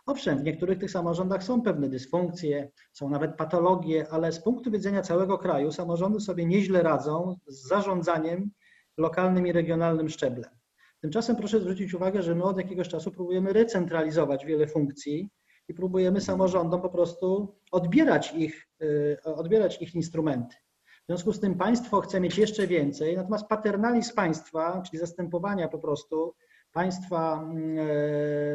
Owszem, 0.06 0.38
w 0.38 0.42
niektórych 0.42 0.78
tych 0.78 0.90
samorządach 0.90 1.44
są 1.44 1.62
pewne 1.62 1.88
dysfunkcje, 1.88 2.70
są 2.92 3.10
nawet 3.10 3.36
patologie, 3.36 4.06
ale 4.10 4.32
z 4.32 4.42
punktu 4.42 4.70
widzenia 4.70 5.02
całego 5.02 5.38
kraju 5.38 5.72
samorządy 5.72 6.20
sobie 6.20 6.46
nieźle 6.46 6.82
radzą 6.82 7.36
z 7.46 7.68
zarządzaniem 7.68 8.50
lokalnym 8.96 9.46
i 9.46 9.52
regionalnym 9.52 10.08
szczeblem. 10.08 10.50
Tymczasem 11.00 11.36
proszę 11.36 11.60
zwrócić 11.60 11.94
uwagę, 11.94 12.22
że 12.22 12.34
my 12.34 12.44
od 12.44 12.56
jakiegoś 12.56 12.88
czasu 12.88 13.10
próbujemy 13.10 13.52
recentralizować 13.52 14.46
wiele 14.46 14.66
funkcji 14.66 15.30
i 15.68 15.74
próbujemy 15.74 16.20
samorządom 16.20 16.82
po 16.82 16.90
prostu 16.90 17.56
odbierać 17.72 18.34
ich, 18.34 18.68
y, 18.82 19.16
odbierać 19.24 19.82
ich 19.82 19.94
instrumenty. 19.94 20.56
W 21.02 21.06
związku 21.06 21.32
z 21.32 21.40
tym 21.40 21.54
państwo 21.54 22.00
chce 22.00 22.20
mieć 22.20 22.38
jeszcze 22.38 22.66
więcej, 22.66 23.16
natomiast 23.16 23.46
paternalizm 23.46 24.14
państwa, 24.14 24.82
czyli 24.82 24.98
zastępowania 24.98 25.68
po 25.68 25.78
prostu 25.78 26.34
państwa, 26.72 27.50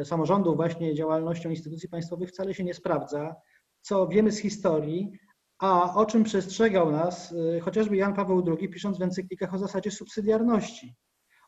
y, 0.00 0.04
samorządów 0.04 0.56
właśnie 0.56 0.94
działalnością 0.94 1.50
instytucji 1.50 1.88
państwowych 1.88 2.28
wcale 2.28 2.54
się 2.54 2.64
nie 2.64 2.74
sprawdza, 2.74 3.36
co 3.80 4.08
wiemy 4.08 4.32
z 4.32 4.38
historii, 4.38 5.12
a 5.58 5.94
o 5.94 6.06
czym 6.06 6.24
przestrzegał 6.24 6.92
nas 6.92 7.32
y, 7.32 7.60
chociażby 7.60 7.96
Jan 7.96 8.14
Paweł 8.14 8.44
II, 8.46 8.68
pisząc 8.68 8.98
w 8.98 9.02
encyklikach 9.02 9.54
o 9.54 9.58
zasadzie 9.58 9.90
subsydiarności 9.90 10.96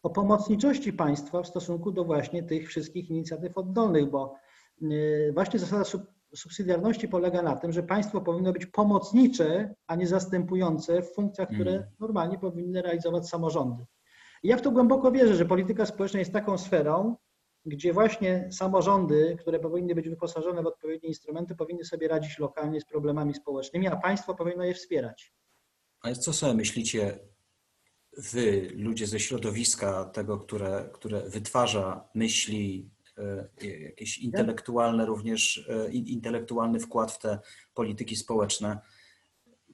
o 0.07 0.11
pomocniczości 0.11 0.93
państwa 0.93 1.43
w 1.43 1.47
stosunku 1.47 1.93
do 1.93 2.05
właśnie 2.05 2.43
tych 2.43 2.69
wszystkich 2.69 3.11
inicjatyw 3.11 3.59
oddolnych, 3.59 4.11
bo 4.11 4.35
y, 4.83 5.31
właśnie 5.35 5.59
zasada 5.59 5.85
subsydiarności 6.35 7.09
polega 7.09 7.43
na 7.43 7.57
tym, 7.57 7.73
że 7.73 7.83
państwo 7.83 8.21
powinno 8.21 8.53
być 8.53 8.67
pomocnicze, 8.67 9.75
a 9.87 9.97
nie 9.97 10.07
zastępujące 10.07 11.03
w 11.03 11.15
funkcjach, 11.15 11.49
które 11.49 11.71
mm. 11.71 11.85
normalnie 12.01 12.39
powinny 12.39 12.83
realizować 12.83 13.29
samorządy. 13.29 13.85
I 14.43 14.49
ja 14.49 14.57
w 14.57 14.63
to 14.63 14.71
głęboko 14.71 15.13
wierzę, 15.13 15.35
że 15.35 15.45
polityka 15.45 15.87
społeczna 15.87 16.19
jest 16.19 16.33
taką 16.33 16.59
sferą, 16.59 17.17
gdzie 17.65 17.93
właśnie 17.93 18.49
samorządy, 18.53 19.37
które 19.41 19.61
powinny 19.61 19.95
być 19.95 20.09
wyposażone 20.09 20.63
w 20.63 20.67
odpowiednie 20.67 21.09
instrumenty, 21.09 21.55
powinny 21.55 21.85
sobie 21.85 22.09
radzić 22.09 22.39
lokalnie 22.39 22.81
z 22.81 22.85
problemami 22.85 23.35
społecznymi, 23.35 23.89
a 23.89 23.97
państwo 23.97 24.35
powinno 24.35 24.65
je 24.65 24.75
wspierać. 24.75 25.35
A 26.03 26.13
co 26.13 26.33
sobie 26.33 26.55
myślicie 26.55 27.19
wy, 28.17 28.71
ludzie 28.77 29.07
ze 29.07 29.21
środowiska 29.21 30.05
tego, 30.05 30.39
które, 30.39 30.91
które 30.93 31.29
wytwarza 31.29 32.09
myśli, 32.15 32.91
e, 33.19 33.49
jakieś 33.63 34.19
intelektualne 34.19 35.07
również, 35.07 35.69
e, 35.69 35.93
intelektualny 35.93 36.81
wkład 36.81 37.13
w 37.13 37.19
te 37.19 37.39
polityki 37.75 38.17
społeczne. 38.17 38.79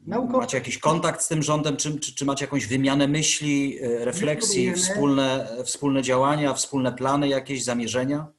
Macie 0.06 0.56
jakiś 0.56 0.78
kontakt 0.78 1.22
z 1.22 1.28
tym 1.28 1.42
rządem, 1.42 1.76
czy, 1.76 2.00
czy, 2.00 2.14
czy 2.14 2.24
macie 2.24 2.44
jakąś 2.44 2.66
wymianę 2.66 3.08
myśli, 3.08 3.78
e, 3.82 4.04
refleksji, 4.04 4.72
wspólne, 4.72 5.56
wspólne 5.64 6.02
działania, 6.02 6.54
wspólne 6.54 6.92
plany, 6.92 7.28
jakieś 7.28 7.64
zamierzenia? 7.64 8.32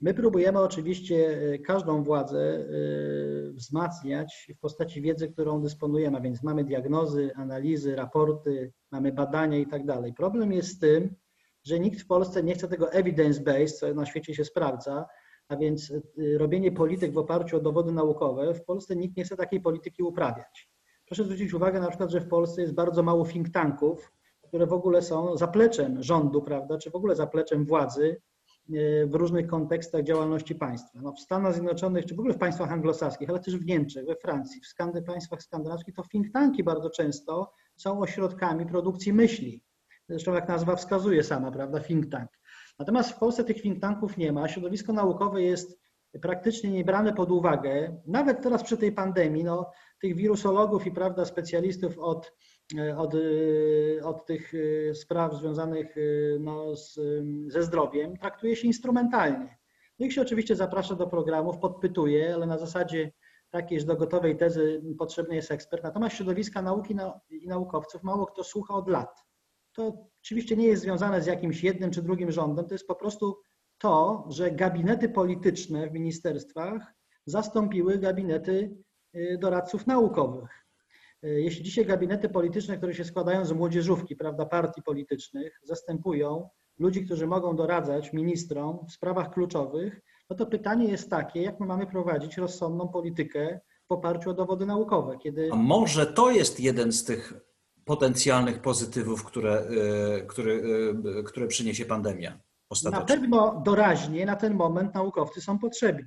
My 0.00 0.14
próbujemy 0.14 0.60
oczywiście 0.60 1.38
e, 1.54 1.58
każdą 1.58 2.02
władzę 2.02 2.38
e, 2.38 3.52
wzmacniać 3.52 4.48
w 4.56 4.60
postaci 4.60 5.02
wiedzy, 5.02 5.28
którą 5.28 5.62
dysponujemy, 5.62 6.20
więc 6.20 6.42
mamy 6.42 6.64
diagnozy, 6.64 7.30
analizy, 7.34 7.96
raporty, 7.96 8.72
mamy 8.90 9.12
badania 9.12 9.58
i 9.58 9.66
tak 9.66 9.86
dalej. 9.86 10.14
Problem 10.14 10.52
jest 10.52 10.68
z 10.68 10.78
tym, 10.78 11.14
że 11.64 11.80
nikt 11.80 12.00
w 12.00 12.06
Polsce 12.06 12.42
nie 12.42 12.54
chce 12.54 12.68
tego 12.68 12.86
evidence-based, 12.86 13.78
co 13.78 13.94
na 13.94 14.06
świecie 14.06 14.34
się 14.34 14.44
sprawdza, 14.44 15.06
a 15.48 15.56
więc 15.56 15.90
e, 15.90 16.38
robienie 16.38 16.72
polityk 16.72 17.12
w 17.12 17.18
oparciu 17.18 17.56
o 17.56 17.60
dowody 17.60 17.92
naukowe. 17.92 18.54
W 18.54 18.64
Polsce 18.64 18.96
nikt 18.96 19.16
nie 19.16 19.24
chce 19.24 19.36
takiej 19.36 19.60
polityki 19.60 20.02
uprawiać. 20.02 20.68
Proszę 21.06 21.24
zwrócić 21.24 21.54
uwagę 21.54 21.80
na 21.80 21.88
przykład, 21.88 22.10
że 22.10 22.20
w 22.20 22.28
Polsce 22.28 22.62
jest 22.62 22.74
bardzo 22.74 23.02
mało 23.02 23.26
think 23.26 23.50
tanków, 23.50 24.12
które 24.42 24.66
w 24.66 24.72
ogóle 24.72 25.02
są 25.02 25.36
zapleczem 25.36 26.02
rządu, 26.02 26.42
prawda, 26.42 26.78
czy 26.78 26.90
w 26.90 26.94
ogóle 26.94 27.16
zapleczem 27.16 27.64
władzy, 27.64 28.20
w 29.06 29.14
różnych 29.14 29.46
kontekstach 29.46 30.02
działalności 30.02 30.54
państwa. 30.54 31.00
No 31.02 31.12
w 31.12 31.20
Stanach 31.20 31.52
Zjednoczonych, 31.52 32.06
czy 32.06 32.14
w 32.14 32.18
ogóle 32.18 32.34
w 32.34 32.38
państwach 32.38 32.72
anglosaskich, 32.72 33.30
ale 33.30 33.40
też 33.40 33.56
w 33.56 33.66
Niemczech, 33.66 34.06
we 34.06 34.16
Francji, 34.16 34.60
w 34.60 34.66
skandy, 34.66 35.02
państwach 35.02 35.42
skandynawskich, 35.42 35.94
to 35.94 36.02
think 36.02 36.32
tanki 36.32 36.64
bardzo 36.64 36.90
często 36.90 37.52
są 37.76 38.00
ośrodkami 38.00 38.66
produkcji 38.66 39.12
myśli. 39.12 39.62
Zresztą 40.08 40.34
jak 40.34 40.48
nazwa 40.48 40.76
wskazuje 40.76 41.22
sama, 41.22 41.50
prawda, 41.50 41.80
think 41.80 42.10
tank. 42.10 42.30
Natomiast 42.78 43.10
w 43.10 43.18
Polsce 43.18 43.44
tych 43.44 43.62
think 43.62 43.80
tanków 43.80 44.16
nie 44.16 44.32
ma. 44.32 44.48
Środowisko 44.48 44.92
naukowe 44.92 45.42
jest 45.42 45.80
praktycznie 46.22 46.70
nie 46.70 46.84
brane 46.84 47.12
pod 47.12 47.30
uwagę. 47.30 48.00
Nawet 48.06 48.42
teraz 48.42 48.62
przy 48.62 48.76
tej 48.76 48.92
pandemii, 48.92 49.44
no, 49.44 49.70
tych 50.00 50.16
wirusologów 50.16 50.86
i 50.86 50.90
prawda, 50.90 51.24
specjalistów 51.24 51.98
od 51.98 52.32
od, 52.96 53.14
e, 53.14 54.04
od 54.04 54.26
tych 54.26 54.52
e, 54.54 54.94
spraw 54.94 55.34
związanych 55.34 55.96
no, 56.40 56.76
z, 56.76 56.98
ze 57.46 57.62
zdrowiem 57.62 58.16
traktuje 58.16 58.56
się 58.56 58.66
instrumentalnie. 58.66 59.58
No 59.98 60.06
ich 60.06 60.12
się 60.12 60.22
oczywiście 60.22 60.56
zaprasza 60.56 60.94
do 60.94 61.06
programów, 61.06 61.58
podpytuje, 61.58 62.34
ale 62.34 62.46
na 62.46 62.58
zasadzie 62.58 63.12
takiej, 63.50 63.80
że 63.80 63.86
do 63.86 63.96
gotowej 63.96 64.36
tezy 64.36 64.82
potrzebny 64.98 65.34
jest 65.34 65.50
ekspert. 65.50 65.82
Natomiast 65.82 66.16
środowiska 66.16 66.62
nauki 66.62 66.96
i 67.30 67.48
naukowców 67.48 68.02
mało 68.02 68.26
kto 68.26 68.44
słucha 68.44 68.74
od 68.74 68.88
lat. 68.88 69.24
To 69.72 70.08
oczywiście 70.22 70.56
nie 70.56 70.66
jest 70.66 70.82
związane 70.82 71.22
z 71.22 71.26
jakimś 71.26 71.64
jednym 71.64 71.90
czy 71.90 72.02
drugim 72.02 72.32
rządem, 72.32 72.66
to 72.66 72.74
jest 72.74 72.86
po 72.86 72.94
prostu 72.94 73.40
to, 73.78 74.26
że 74.28 74.50
gabinety 74.50 75.08
polityczne 75.08 75.90
w 75.90 75.92
ministerstwach 75.92 76.94
zastąpiły 77.26 77.98
gabinety 77.98 78.76
doradców 79.38 79.86
naukowych. 79.86 80.65
Y, 81.26 81.40
jeśli 81.42 81.64
dzisiaj 81.64 81.86
gabinety 81.86 82.28
polityczne, 82.28 82.76
które 82.76 82.94
się 82.94 83.04
składają 83.04 83.44
z 83.44 83.52
młodzieżówki, 83.52 84.16
prawda, 84.16 84.46
partii 84.46 84.82
politycznych, 84.82 85.60
zastępują 85.62 86.48
ludzi, 86.78 87.04
którzy 87.04 87.26
mogą 87.26 87.56
doradzać 87.56 88.12
ministrom 88.12 88.86
w 88.88 88.92
sprawach 88.92 89.30
kluczowych, 89.30 90.00
no 90.30 90.36
to 90.36 90.46
pytanie 90.46 90.88
jest 90.88 91.10
takie, 91.10 91.42
jak 91.42 91.60
my 91.60 91.66
mamy 91.66 91.86
prowadzić 91.86 92.36
rozsądną 92.36 92.88
politykę 92.88 93.60
w 93.88 93.92
oparciu 93.92 94.30
o 94.30 94.34
dowody 94.34 94.66
naukowe. 94.66 95.18
Kiedy... 95.18 95.48
A 95.52 95.56
może 95.56 96.06
to 96.06 96.30
jest 96.30 96.60
jeden 96.60 96.92
z 96.92 97.04
tych 97.04 97.34
potencjalnych 97.84 98.62
pozytywów, 98.62 99.24
które, 99.24 99.66
y, 100.22 100.26
które, 100.26 100.52
które 101.24 101.46
przyniesie 101.46 101.84
pandemia? 101.84 102.40
Ostatecznie. 102.70 103.00
Na 103.00 103.06
pewno 103.06 103.62
doraźnie 103.64 104.26
na 104.26 104.36
ten 104.36 104.54
moment 104.54 104.94
naukowcy 104.94 105.40
są 105.40 105.58
potrzebni, 105.58 106.04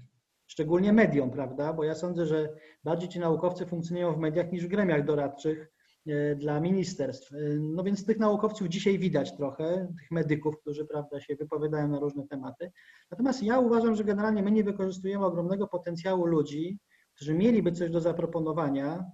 szczególnie 0.50 0.94
mediom, 0.94 1.32
prawda? 1.32 1.74
Bo 1.74 1.84
ja 1.84 1.96
sądzę, 1.96 2.26
że 2.26 2.50
bardziej 2.84 3.10
ci 3.10 3.20
naukowcy 3.20 3.66
funkcjonują 3.66 4.14
w 4.14 4.18
mediach 4.18 4.52
niż 4.52 4.66
w 4.66 4.68
gremiach 4.68 5.06
doradczych 5.06 5.72
e, 6.08 6.36
dla 6.36 6.60
ministerstw. 6.60 7.34
E, 7.34 7.38
no 7.60 7.84
więc 7.84 8.06
tych 8.06 8.20
naukowców 8.20 8.68
dzisiaj 8.68 9.00
widać 9.00 9.36
trochę, 9.38 9.88
tych 10.00 10.12
medyków, 10.12 10.60
którzy 10.62 10.86
prawda, 10.86 11.22
się 11.22 11.36
wypowiadają 11.36 11.88
na 11.88 12.00
różne 12.00 12.28
tematy. 12.28 12.72
Natomiast 13.12 13.44
ja 13.44 13.60
uważam, 13.60 13.96
że 13.96 14.04
generalnie 14.04 14.44
my 14.44 14.52
nie 14.52 14.64
wykorzystujemy 14.64 15.26
ogromnego 15.26 15.68
potencjału 15.68 16.26
ludzi, 16.26 16.80
którzy 17.16 17.34
mieliby 17.34 17.72
coś 17.72 17.92
do 17.92 18.02
zaproponowania, 18.02 19.06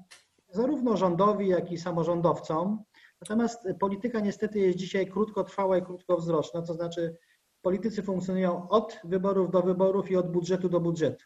zarówno 0.49 0.97
rządowi, 0.97 1.47
jak 1.47 1.71
i 1.71 1.77
samorządowcom. 1.77 2.83
Natomiast 3.21 3.67
polityka 3.79 4.19
niestety 4.19 4.59
jest 4.59 4.77
dzisiaj 4.77 5.07
krótkotrwała 5.07 5.77
i 5.77 5.81
krótkowzroczna, 5.81 6.61
to 6.61 6.73
znaczy 6.73 7.17
politycy 7.65 8.03
funkcjonują 8.03 8.69
od 8.69 8.99
wyborów 9.03 9.51
do 9.51 9.61
wyborów 9.61 10.11
i 10.11 10.15
od 10.15 10.31
budżetu 10.31 10.69
do 10.69 10.79
budżetu. 10.79 11.25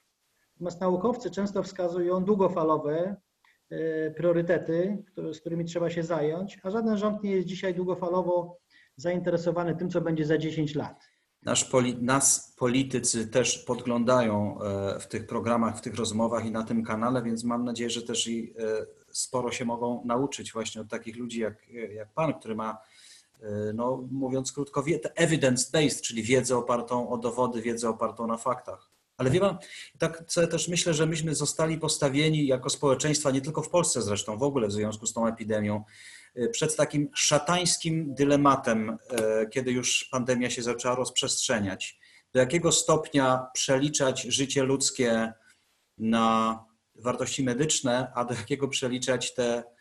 Natomiast 0.54 0.82
naukowcy 0.82 1.32
często 1.32 1.64
wskazują 1.64 2.24
długofalowe 2.24 3.16
e, 3.70 4.12
priorytety, 4.12 5.04
z 5.34 5.40
którymi 5.40 5.66
trzeba 5.66 5.90
się 5.90 6.04
zająć, 6.04 6.60
a 6.64 6.70
żaden 6.70 6.98
rząd 6.98 7.24
nie 7.24 7.32
jest 7.32 7.48
dzisiaj 7.48 7.76
długofalowo 7.76 8.58
zainteresowany 8.96 9.76
tym, 9.76 9.90
co 9.90 10.02
będzie 10.02 10.26
za 10.26 10.38
10 10.38 10.76
lat. 10.76 11.10
Nasz 11.44 11.72
nas 12.02 12.56
politycy 12.58 13.28
też 13.28 13.58
podglądają 13.58 14.62
e, 14.62 15.00
w 15.00 15.08
tych 15.08 15.28
programach, 15.28 15.78
w 15.78 15.82
tych 15.82 15.96
rozmowach 15.96 16.46
i 16.46 16.52
na 16.52 16.64
tym 16.64 16.84
kanale, 16.84 17.24
więc 17.24 17.44
mam 17.44 17.64
nadzieję, 17.64 17.90
że 17.90 18.02
też 18.02 18.28
i 18.28 18.54
e, 18.58 18.86
sporo 19.12 19.52
się 19.52 19.66
mogą 19.66 20.04
nauczyć 20.06 20.54
właśnie 20.54 20.82
od 20.82 20.90
takich 20.90 21.18
ludzi 21.18 21.40
jak, 21.40 21.70
jak 21.70 22.14
Pan, 22.14 22.34
który 22.34 22.56
ma 22.56 22.78
no, 23.74 24.08
mówiąc 24.12 24.52
krótko, 24.52 24.84
evidence-based, 25.16 26.02
czyli 26.02 26.24
wiedzę 26.24 26.58
opartą 26.58 27.10
o 27.10 27.18
dowody, 27.18 27.62
wiedzę 27.62 27.90
opartą 27.90 28.28
na 28.28 28.38
faktach. 28.38 28.90
Ale 29.18 29.30
wie 29.30 29.40
pan, 29.40 29.58
tak 29.98 30.24
sobie 30.28 30.48
też 30.48 30.68
myślę, 30.68 30.94
że 30.94 31.06
myśmy 31.06 31.36
zostali 31.36 31.78
postawieni 31.78 32.48
jako 32.48 32.70
społeczeństwa, 32.70 33.32
nie 33.32 33.42
tylko 33.42 33.62
w 33.62 33.70
Polsce 33.70 34.02
zresztą, 34.02 34.38
w 34.38 34.44
ogóle 34.44 34.68
w 34.68 34.72
związku 34.72 35.06
z 35.06 35.14
tą 35.14 35.28
epidemią, 35.28 35.84
e, 36.36 36.50
przed 36.50 36.76
takim 36.76 37.10
szatańskim 37.16 38.14
dylematem, 38.14 38.98
e, 39.10 39.46
kiedy 39.48 39.72
już 39.72 40.08
pandemia 40.12 40.50
się 40.50 40.62
zaczęła 40.62 40.96
rozprzestrzeniać. 40.96 42.00
Do 42.34 42.40
jakiego 42.40 42.72
stopnia 42.72 43.48
przeliczać 43.54 44.22
życie 44.22 44.64
ludzkie 44.64 45.34
na 45.98 46.60
wartości 46.96 47.44
medyczne, 47.44 48.12
a 48.16 48.26
do 48.26 48.34
jakiego 48.34 48.68
przeliczać 48.68 49.34
te 49.34 49.64
E, 49.64 49.79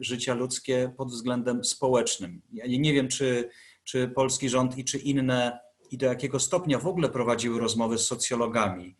życia 0.00 0.34
ludzkie 0.34 0.92
pod 0.96 1.08
względem 1.08 1.64
społecznym. 1.64 2.42
Ja 2.52 2.64
nie 2.68 2.92
wiem, 2.92 3.08
czy, 3.08 3.50
czy 3.84 4.08
polski 4.08 4.48
rząd 4.48 4.78
i 4.78 4.84
czy 4.84 4.98
inne 4.98 5.60
i 5.90 5.98
do 5.98 6.06
jakiego 6.06 6.40
stopnia 6.40 6.78
w 6.78 6.86
ogóle 6.86 7.08
prowadziły 7.08 7.60
rozmowy 7.60 7.98
z 7.98 8.06
socjologami, 8.06 8.96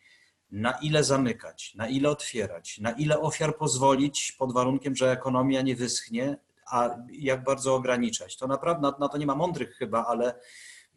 na 0.50 0.72
ile 0.72 1.04
zamykać, 1.04 1.74
na 1.74 1.88
ile 1.88 2.10
otwierać, 2.10 2.78
na 2.78 2.90
ile 2.90 3.20
ofiar 3.20 3.56
pozwolić 3.56 4.32
pod 4.38 4.52
warunkiem, 4.52 4.96
że 4.96 5.10
ekonomia 5.10 5.62
nie 5.62 5.76
wyschnie, 5.76 6.38
a 6.66 6.96
jak 7.12 7.44
bardzo 7.44 7.74
ograniczać. 7.74 8.36
To 8.36 8.46
naprawdę, 8.46 8.82
na, 8.90 8.96
na 8.98 9.08
to 9.08 9.18
nie 9.18 9.26
ma 9.26 9.34
mądrych 9.34 9.76
chyba, 9.76 10.06
ale 10.06 10.34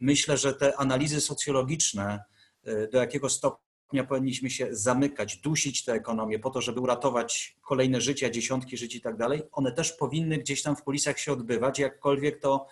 myślę, 0.00 0.36
że 0.36 0.54
te 0.54 0.76
analizy 0.76 1.20
socjologiczne, 1.20 2.24
e, 2.64 2.88
do 2.88 2.98
jakiego 2.98 3.28
stopnia 3.28 3.65
powinniśmy 4.08 4.50
się 4.50 4.68
zamykać, 4.70 5.36
dusić 5.36 5.84
tę 5.84 5.92
ekonomię 5.92 6.38
po 6.38 6.50
to, 6.50 6.60
żeby 6.60 6.80
uratować 6.80 7.56
kolejne 7.62 8.00
życia, 8.00 8.30
dziesiątki 8.30 8.76
żyć 8.76 8.96
i 8.96 9.00
tak 9.00 9.16
dalej, 9.16 9.42
one 9.52 9.72
też 9.72 9.92
powinny 9.92 10.38
gdzieś 10.38 10.62
tam 10.62 10.76
w 10.76 10.82
kulisach 10.82 11.18
się 11.18 11.32
odbywać, 11.32 11.78
jakkolwiek 11.78 12.40
to 12.40 12.66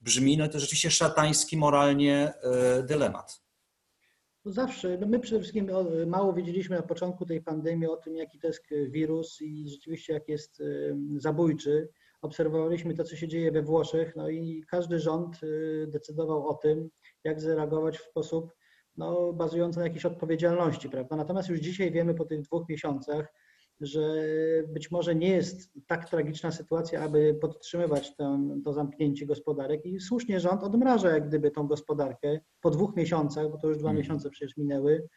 brzmi, 0.00 0.36
no 0.36 0.48
to 0.48 0.60
rzeczywiście 0.60 0.90
szatański 0.90 1.56
moralnie 1.56 2.32
e, 2.42 2.82
dylemat. 2.82 3.42
No 4.44 4.52
zawsze. 4.52 4.98
No 5.00 5.06
my 5.06 5.20
przede 5.20 5.40
wszystkim 5.40 5.70
mało 6.06 6.32
wiedzieliśmy 6.32 6.76
na 6.76 6.82
początku 6.82 7.26
tej 7.26 7.42
pandemii 7.42 7.86
o 7.86 7.96
tym, 7.96 8.16
jaki 8.16 8.38
to 8.38 8.46
jest 8.46 8.64
wirus 8.88 9.40
i 9.40 9.68
rzeczywiście 9.68 10.12
jak 10.12 10.28
jest 10.28 10.62
zabójczy. 11.16 11.88
Obserwowaliśmy 12.22 12.94
to, 12.94 13.04
co 13.04 13.16
się 13.16 13.28
dzieje 13.28 13.52
we 13.52 13.62
Włoszech, 13.62 14.16
no 14.16 14.28
i 14.28 14.64
każdy 14.70 14.98
rząd 14.98 15.42
y, 15.42 15.86
decydował 15.88 16.48
o 16.48 16.54
tym, 16.54 16.90
jak 17.24 17.40
zareagować 17.40 17.98
w 17.98 18.04
sposób 18.04 18.52
no, 19.00 19.32
bazujące 19.32 19.80
na 19.80 19.86
jakiejś 19.86 20.06
odpowiedzialności, 20.06 20.88
prawda? 20.88 21.16
Natomiast 21.16 21.48
już 21.48 21.60
dzisiaj 21.60 21.90
wiemy 21.92 22.14
po 22.14 22.24
tych 22.24 22.40
dwóch 22.40 22.68
miesiącach, 22.68 23.32
że 23.80 24.14
być 24.68 24.90
może 24.90 25.14
nie 25.14 25.28
jest 25.28 25.70
tak 25.86 26.10
tragiczna 26.10 26.50
sytuacja, 26.52 27.02
aby 27.02 27.38
podtrzymywać 27.40 28.16
ten, 28.16 28.62
to 28.64 28.72
zamknięcie 28.72 29.26
gospodarek 29.26 29.86
i 29.86 30.00
słusznie 30.00 30.40
rząd 30.40 30.62
odmraża 30.62 31.10
jak 31.10 31.28
gdyby 31.28 31.50
tą 31.50 31.66
gospodarkę 31.66 32.40
po 32.60 32.70
dwóch 32.70 32.96
miesiącach, 32.96 33.50
bo 33.50 33.58
to 33.58 33.68
już 33.68 33.78
dwa 33.78 33.88
hmm. 33.88 34.02
miesiące 34.02 34.30
przecież 34.30 34.56
minęły 34.56 35.08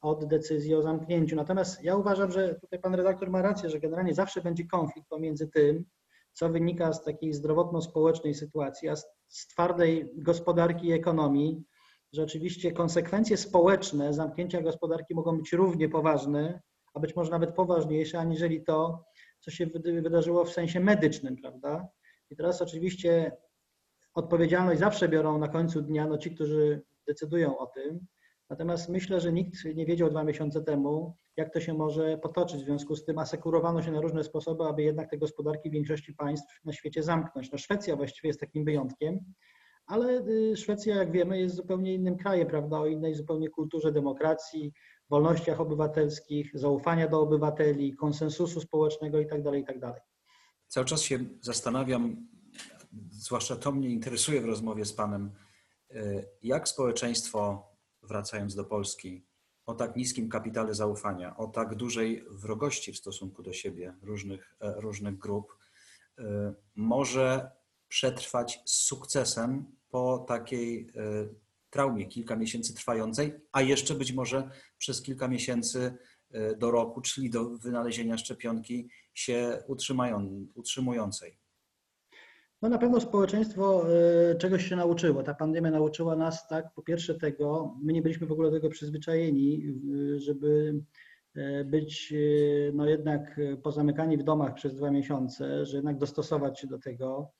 od 0.00 0.24
decyzji 0.24 0.74
o 0.74 0.82
zamknięciu. 0.82 1.36
Natomiast 1.36 1.84
ja 1.84 1.96
uważam, 1.96 2.32
że 2.32 2.54
tutaj 2.54 2.80
pan 2.80 2.94
redaktor 2.94 3.30
ma 3.30 3.42
rację, 3.42 3.70
że 3.70 3.80
generalnie 3.80 4.14
zawsze 4.14 4.40
będzie 4.40 4.66
konflikt 4.66 5.08
pomiędzy 5.08 5.48
tym, 5.48 5.84
co 6.32 6.48
wynika 6.48 6.92
z 6.92 7.04
takiej 7.04 7.32
zdrowotno-społecznej 7.32 8.34
sytuacji, 8.34 8.88
a 8.88 8.96
z 9.28 9.46
twardej 9.48 10.12
gospodarki 10.14 10.86
i 10.86 10.92
ekonomii, 10.92 11.64
że 12.16 12.22
oczywiście 12.22 12.72
konsekwencje 12.72 13.36
społeczne 13.36 14.14
zamknięcia 14.14 14.62
gospodarki 14.62 15.14
mogą 15.14 15.38
być 15.38 15.52
równie 15.52 15.88
poważne, 15.88 16.60
a 16.94 17.00
być 17.00 17.16
może 17.16 17.30
nawet 17.30 17.54
poważniejsze, 17.54 18.18
aniżeli 18.18 18.64
to, 18.64 19.04
co 19.40 19.50
się 19.50 19.66
wydarzyło 19.84 20.44
w 20.44 20.52
sensie 20.52 20.80
medycznym, 20.80 21.36
prawda? 21.36 21.88
I 22.30 22.36
teraz 22.36 22.62
oczywiście 22.62 23.36
odpowiedzialność 24.14 24.80
zawsze 24.80 25.08
biorą 25.08 25.38
na 25.38 25.48
końcu 25.48 25.82
dnia 25.82 26.06
no 26.06 26.18
ci, 26.18 26.34
którzy 26.34 26.82
decydują 27.06 27.58
o 27.58 27.66
tym. 27.66 28.06
Natomiast 28.50 28.88
myślę, 28.88 29.20
że 29.20 29.32
nikt 29.32 29.64
nie 29.74 29.86
wiedział 29.86 30.10
dwa 30.10 30.24
miesiące 30.24 30.62
temu, 30.62 31.16
jak 31.36 31.52
to 31.52 31.60
się 31.60 31.74
może 31.74 32.18
potoczyć. 32.18 32.60
W 32.60 32.64
związku 32.64 32.96
z 32.96 33.04
tym 33.04 33.18
asekurowano 33.18 33.82
się 33.82 33.92
na 33.92 34.00
różne 34.00 34.24
sposoby, 34.24 34.64
aby 34.64 34.82
jednak 34.82 35.10
te 35.10 35.18
gospodarki 35.18 35.70
w 35.70 35.72
większości 35.72 36.14
państw 36.14 36.64
na 36.64 36.72
świecie 36.72 37.02
zamknąć. 37.02 37.52
No 37.52 37.58
Szwecja 37.58 37.96
właściwie 37.96 38.28
jest 38.28 38.40
takim 38.40 38.64
wyjątkiem, 38.64 39.20
ale 39.86 40.26
y, 40.28 40.56
Szwecja, 40.56 40.96
jak 40.96 41.12
wiemy, 41.12 41.40
jest 41.40 41.56
zupełnie 41.56 41.94
innym 41.94 42.16
krajem, 42.16 42.48
prawda, 42.48 42.78
o 42.78 42.86
innej 42.86 43.14
zupełnie 43.14 43.48
kulturze 43.48 43.92
demokracji, 43.92 44.72
wolnościach 45.10 45.60
obywatelskich, 45.60 46.50
zaufania 46.54 47.08
do 47.08 47.20
obywateli, 47.20 47.96
konsensusu 47.96 48.60
społecznego 48.60 49.18
itd., 49.18 49.42
tak 49.44 49.54
itd. 49.54 49.80
Tak 49.80 50.02
Cały 50.68 50.86
czas 50.86 51.02
się 51.02 51.18
zastanawiam, 51.40 52.28
zwłaszcza 53.10 53.56
to 53.56 53.72
mnie 53.72 53.88
interesuje 53.88 54.40
w 54.40 54.46
rozmowie 54.46 54.84
z 54.84 54.92
Panem, 54.92 55.30
y, 55.90 56.26
jak 56.42 56.68
społeczeństwo, 56.68 57.68
wracając 58.02 58.54
do 58.54 58.64
Polski, 58.64 59.26
o 59.66 59.74
tak 59.74 59.96
niskim 59.96 60.28
kapitale 60.28 60.74
zaufania, 60.74 61.36
o 61.36 61.46
tak 61.46 61.74
dużej 61.74 62.24
wrogości 62.30 62.92
w 62.92 62.98
stosunku 62.98 63.42
do 63.42 63.52
siebie 63.52 63.94
różnych, 64.02 64.56
e, 64.60 64.80
różnych 64.80 65.18
grup, 65.18 65.52
y, 66.18 66.22
może 66.76 67.50
przetrwać 67.88 68.62
z 68.64 68.72
sukcesem 68.72 69.76
po 69.90 70.24
takiej 70.28 70.90
e, 70.96 71.28
traumie 71.70 72.06
kilka 72.06 72.36
miesięcy 72.36 72.74
trwającej, 72.74 73.34
a 73.52 73.62
jeszcze 73.62 73.94
być 73.94 74.12
może 74.12 74.50
przez 74.78 75.02
kilka 75.02 75.28
miesięcy 75.28 75.94
e, 76.30 76.56
do 76.56 76.70
roku, 76.70 77.00
czyli 77.00 77.30
do 77.30 77.50
wynalezienia 77.50 78.18
szczepionki 78.18 78.88
się 79.14 79.62
utrzymają, 79.66 80.46
utrzymującej. 80.54 81.38
No 82.62 82.68
na 82.68 82.78
pewno 82.78 83.00
społeczeństwo 83.00 83.86
e, 84.30 84.34
czegoś 84.34 84.68
się 84.68 84.76
nauczyło. 84.76 85.22
Ta 85.22 85.34
pandemia 85.34 85.70
nauczyła 85.70 86.16
nas, 86.16 86.48
tak, 86.48 86.74
po 86.74 86.82
pierwsze 86.82 87.14
tego, 87.14 87.76
my 87.82 87.92
nie 87.92 88.02
byliśmy 88.02 88.26
w 88.26 88.32
ogóle 88.32 88.50
do 88.50 88.56
tego 88.56 88.70
przyzwyczajeni, 88.70 89.62
żeby 90.16 90.80
być 91.64 92.14
no 92.72 92.88
jednak 92.88 93.40
pozamykani 93.62 94.18
w 94.18 94.22
domach 94.22 94.54
przez 94.54 94.74
dwa 94.74 94.90
miesiące, 94.90 95.66
że 95.66 95.76
jednak 95.76 95.98
dostosować 95.98 96.60
się 96.60 96.66
do 96.66 96.78
tego. 96.78 97.32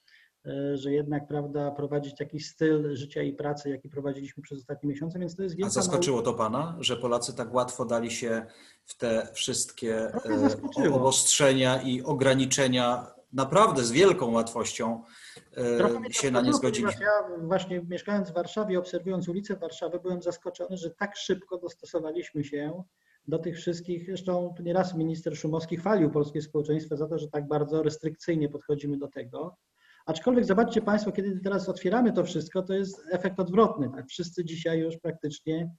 E, 0.46 0.76
że 0.76 0.92
jednak 0.92 1.26
prawda, 1.26 1.70
prowadzić 1.70 2.16
taki 2.16 2.40
styl 2.40 2.96
życia 2.96 3.22
i 3.22 3.32
pracy, 3.32 3.70
jaki 3.70 3.88
prowadziliśmy 3.88 4.42
przez 4.42 4.58
ostatnie 4.58 4.88
miesiące, 4.88 5.18
więc 5.18 5.36
to 5.36 5.42
jest 5.42 5.56
wielka... 5.56 5.68
A 5.68 5.70
zaskoczyło 5.70 6.22
to 6.22 6.34
Pana, 6.34 6.76
że 6.80 6.96
Polacy 6.96 7.36
tak 7.36 7.54
łatwo 7.54 7.84
dali 7.84 8.10
się 8.10 8.46
w 8.84 8.96
te 8.96 9.28
wszystkie 9.34 10.12
e, 10.84 10.92
obostrzenia 10.92 11.82
i 11.82 12.02
ograniczenia 12.02 13.06
naprawdę 13.32 13.84
z 13.84 13.92
wielką 13.92 14.32
łatwością 14.32 15.02
e, 15.56 16.12
się 16.12 16.30
na 16.30 16.40
nie 16.40 16.52
zgodziliśmy. 16.52 17.04
Ja 17.04 17.38
właśnie 17.46 17.80
mieszkając 17.88 18.30
w 18.30 18.34
Warszawie, 18.34 18.78
obserwując 18.78 19.28
ulicę 19.28 19.56
Warszawy, 19.56 20.00
byłem 20.00 20.22
zaskoczony, 20.22 20.76
że 20.76 20.90
tak 20.90 21.16
szybko 21.16 21.58
dostosowaliśmy 21.58 22.44
się 22.44 22.82
do 23.28 23.38
tych 23.38 23.56
wszystkich. 23.56 24.06
Zresztą 24.06 24.54
tu 24.56 24.62
nieraz 24.62 24.94
minister 24.94 25.36
Szumowski 25.36 25.76
chwalił 25.76 26.10
polskie 26.10 26.42
społeczeństwo 26.42 26.96
za 26.96 27.06
to, 27.08 27.18
że 27.18 27.28
tak 27.28 27.48
bardzo 27.48 27.82
restrykcyjnie 27.82 28.48
podchodzimy 28.48 28.98
do 28.98 29.08
tego. 29.08 29.56
Aczkolwiek 30.06 30.44
zobaczcie 30.44 30.82
Państwo, 30.82 31.12
kiedy 31.12 31.40
teraz 31.40 31.68
otwieramy 31.68 32.12
to 32.12 32.24
wszystko, 32.24 32.62
to 32.62 32.74
jest 32.74 33.02
efekt 33.10 33.40
odwrotny. 33.40 33.90
Tak? 33.90 34.06
Wszyscy 34.06 34.44
dzisiaj 34.44 34.80
już 34.80 34.98
praktycznie 34.98 35.70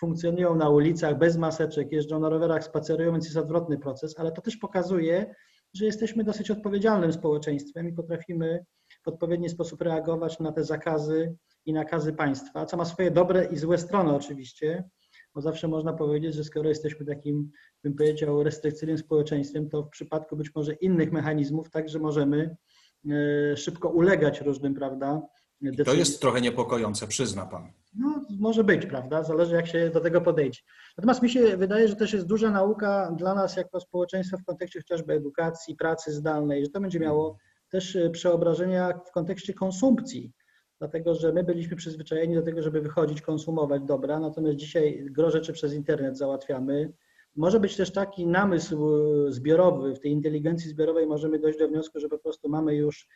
funkcjonują 0.00 0.54
na 0.54 0.68
ulicach 0.68 1.18
bez 1.18 1.36
maseczek, 1.36 1.92
jeżdżą 1.92 2.20
na 2.20 2.28
rowerach, 2.28 2.64
spacerują, 2.64 3.12
więc 3.12 3.24
jest 3.24 3.36
odwrotny 3.36 3.78
proces, 3.78 4.18
ale 4.18 4.32
to 4.32 4.42
też 4.42 4.56
pokazuje, 4.56 5.34
że 5.74 5.84
jesteśmy 5.84 6.24
dosyć 6.24 6.50
odpowiedzialnym 6.50 7.12
społeczeństwem 7.12 7.88
i 7.88 7.92
potrafimy 7.92 8.64
w 9.04 9.08
odpowiedni 9.08 9.48
sposób 9.48 9.82
reagować 9.82 10.40
na 10.40 10.52
te 10.52 10.64
zakazy 10.64 11.34
i 11.66 11.72
nakazy 11.72 12.12
państwa, 12.12 12.66
co 12.66 12.76
ma 12.76 12.84
swoje 12.84 13.10
dobre 13.10 13.44
i 13.44 13.56
złe 13.56 13.78
strony 13.78 14.14
oczywiście, 14.14 14.84
bo 15.34 15.40
zawsze 15.40 15.68
można 15.68 15.92
powiedzieć, 15.92 16.34
że 16.34 16.44
skoro 16.44 16.68
jesteśmy 16.68 17.06
takim, 17.06 17.50
bym 17.84 17.94
powiedział, 17.94 18.42
restrykcyjnym 18.42 18.98
społeczeństwem, 18.98 19.68
to 19.68 19.82
w 19.82 19.88
przypadku 19.88 20.36
być 20.36 20.54
może 20.54 20.74
innych 20.74 21.12
mechanizmów 21.12 21.70
także 21.70 21.98
możemy 21.98 22.56
szybko 23.56 23.88
ulegać 23.88 24.40
różnym, 24.40 24.74
prawda? 24.74 25.22
Decyzjom. 25.60 25.84
To 25.84 25.94
jest 25.94 26.20
trochę 26.20 26.40
niepokojące, 26.40 27.06
przyzna 27.06 27.46
pan. 27.46 27.72
No, 27.98 28.24
może 28.40 28.64
być, 28.64 28.86
prawda? 28.86 29.22
Zależy, 29.22 29.54
jak 29.54 29.66
się 29.66 29.90
do 29.90 30.00
tego 30.00 30.20
podejdzie. 30.20 30.60
Natomiast 30.98 31.22
mi 31.22 31.30
się 31.30 31.56
wydaje, 31.56 31.88
że 31.88 31.96
też 31.96 32.12
jest 32.12 32.26
duża 32.26 32.50
nauka 32.50 33.12
dla 33.18 33.34
nas 33.34 33.56
jako 33.56 33.80
społeczeństwa 33.80 34.36
w 34.36 34.44
kontekście 34.44 34.80
chociażby 34.80 35.12
edukacji, 35.12 35.76
pracy 35.76 36.12
zdalnej, 36.12 36.64
że 36.64 36.70
to 36.70 36.80
będzie 36.80 37.00
miało 37.00 37.38
też 37.70 37.96
e, 37.96 38.10
przeobrażenia 38.10 39.00
w 39.06 39.10
kontekście 39.10 39.54
konsumpcji, 39.54 40.32
dlatego 40.78 41.14
że 41.14 41.32
my 41.32 41.44
byliśmy 41.44 41.76
przyzwyczajeni 41.76 42.34
do 42.34 42.42
tego, 42.42 42.62
żeby 42.62 42.80
wychodzić, 42.80 43.22
konsumować 43.22 43.82
dobra, 43.82 44.20
natomiast 44.20 44.56
dzisiaj 44.56 45.06
gro 45.10 45.30
rzeczy 45.30 45.52
przez 45.52 45.72
internet 45.72 46.18
załatwiamy. 46.18 46.92
Może 47.36 47.60
być 47.60 47.76
też 47.76 47.92
taki 47.92 48.26
namysł 48.26 48.88
e, 49.26 49.32
zbiorowy, 49.32 49.94
w 49.94 50.00
tej 50.00 50.12
inteligencji 50.12 50.70
zbiorowej 50.70 51.06
możemy 51.06 51.38
dojść 51.38 51.58
do 51.58 51.68
wniosku, 51.68 52.00
że 52.00 52.08
po 52.08 52.18
prostu 52.18 52.48
mamy 52.48 52.74
już 52.74 53.08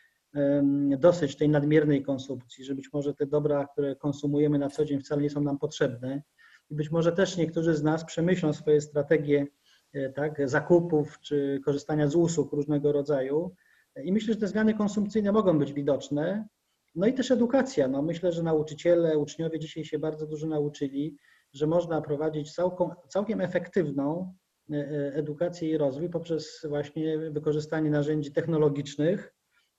dosyć 0.97 1.35
tej 1.35 1.49
nadmiernej 1.49 2.03
konsumpcji, 2.03 2.65
że 2.65 2.75
być 2.75 2.93
może 2.93 3.13
te 3.13 3.25
dobra, 3.25 3.67
które 3.67 3.95
konsumujemy 3.95 4.59
na 4.59 4.69
co 4.69 4.85
dzień 4.85 4.99
wcale 4.99 5.21
nie 5.21 5.29
są 5.29 5.41
nam 5.41 5.57
potrzebne 5.57 6.21
i 6.69 6.75
być 6.75 6.91
może 6.91 7.11
też 7.11 7.37
niektórzy 7.37 7.75
z 7.75 7.83
nas 7.83 8.05
przemyślą 8.05 8.53
swoje 8.53 8.81
strategie 8.81 9.47
e, 9.93 10.09
tak, 10.09 10.49
zakupów 10.49 11.19
czy 11.19 11.59
korzystania 11.65 12.07
z 12.07 12.15
usług 12.15 12.53
różnego 12.53 12.91
rodzaju 12.91 13.55
i 14.03 14.11
myślę, 14.13 14.33
że 14.33 14.39
te 14.39 14.47
zmiany 14.47 14.73
konsumpcyjne 14.73 15.31
mogą 15.31 15.59
być 15.59 15.73
widoczne. 15.73 16.47
No 16.95 17.07
i 17.07 17.13
też 17.13 17.31
edukacja. 17.31 17.87
No 17.87 18.01
myślę, 18.01 18.31
że 18.31 18.43
nauczyciele, 18.43 19.17
uczniowie 19.17 19.59
dzisiaj 19.59 19.85
się 19.85 19.99
bardzo 19.99 20.27
dużo 20.27 20.47
nauczyli, 20.47 21.17
że 21.53 21.67
można 21.67 22.01
prowadzić 22.01 22.53
całkiem, 22.53 22.87
całkiem 23.07 23.41
efektywną 23.41 24.33
e, 24.71 24.75
e, 24.75 25.13
edukację 25.13 25.69
i 25.69 25.77
rozwój 25.77 26.09
poprzez 26.09 26.65
właśnie 26.69 27.17
wykorzystanie 27.17 27.89
narzędzi 27.89 28.31
technologicznych, 28.31 29.33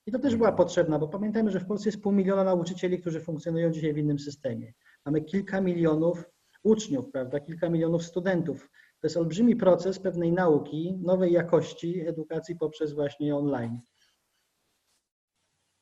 i 0.07 0.13
to 0.13 0.19
też 0.19 0.37
była 0.37 0.53
potrzebna, 0.53 0.99
bo 0.99 1.09
pamiętajmy, 1.09 1.51
że 1.51 1.61
w 1.61 1.67
Polsce 1.67 1.89
jest 1.89 2.03
pół 2.03 2.13
miliona 2.13 2.45
nauczycieli, 2.45 3.01
którzy 3.01 3.21
funkcjonują 3.21 3.71
dzisiaj 3.71 3.95
w 3.95 3.99
innym 3.99 4.19
systemie. 4.19 4.73
Mamy 5.07 5.23
kilka 5.23 5.61
milionów 5.61 6.25
uczniów, 6.63 7.11
prawda, 7.11 7.41
kilka 7.41 7.69
milionów 7.69 8.05
studentów. 8.05 8.71
To 9.01 9.07
jest 9.07 9.17
olbrzymi 9.17 9.57
proces 9.57 9.99
pewnej 9.99 10.33
nauki, 10.33 10.99
nowej 11.03 11.33
jakości 11.33 12.01
edukacji 12.09 12.57
poprzez 12.57 12.93
właśnie 12.93 13.37
online. 13.37 13.81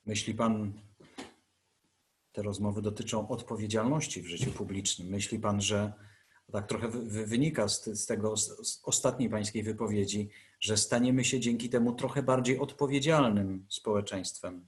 Myśli 0.05 0.33
Pan, 0.33 0.73
te 2.31 2.41
rozmowy 2.41 2.81
dotyczą 2.81 3.27
odpowiedzialności 3.27 4.21
w 4.21 4.27
życiu 4.27 4.51
publicznym. 4.51 5.07
Myśli 5.07 5.39
Pan, 5.39 5.61
że 5.61 5.93
tak 6.51 6.67
trochę 6.67 6.87
wynika 7.25 7.67
z, 7.67 7.85
z 7.85 8.05
tego 8.05 8.37
z 8.37 8.81
ostatniej 8.83 9.29
pańskiej 9.29 9.63
wypowiedzi, 9.63 10.29
że 10.59 10.77
staniemy 10.77 11.23
się 11.23 11.39
dzięki 11.39 11.69
temu 11.69 11.93
trochę 11.93 12.23
bardziej 12.23 12.59
odpowiedzialnym 12.59 13.65
społeczeństwem. 13.69 14.67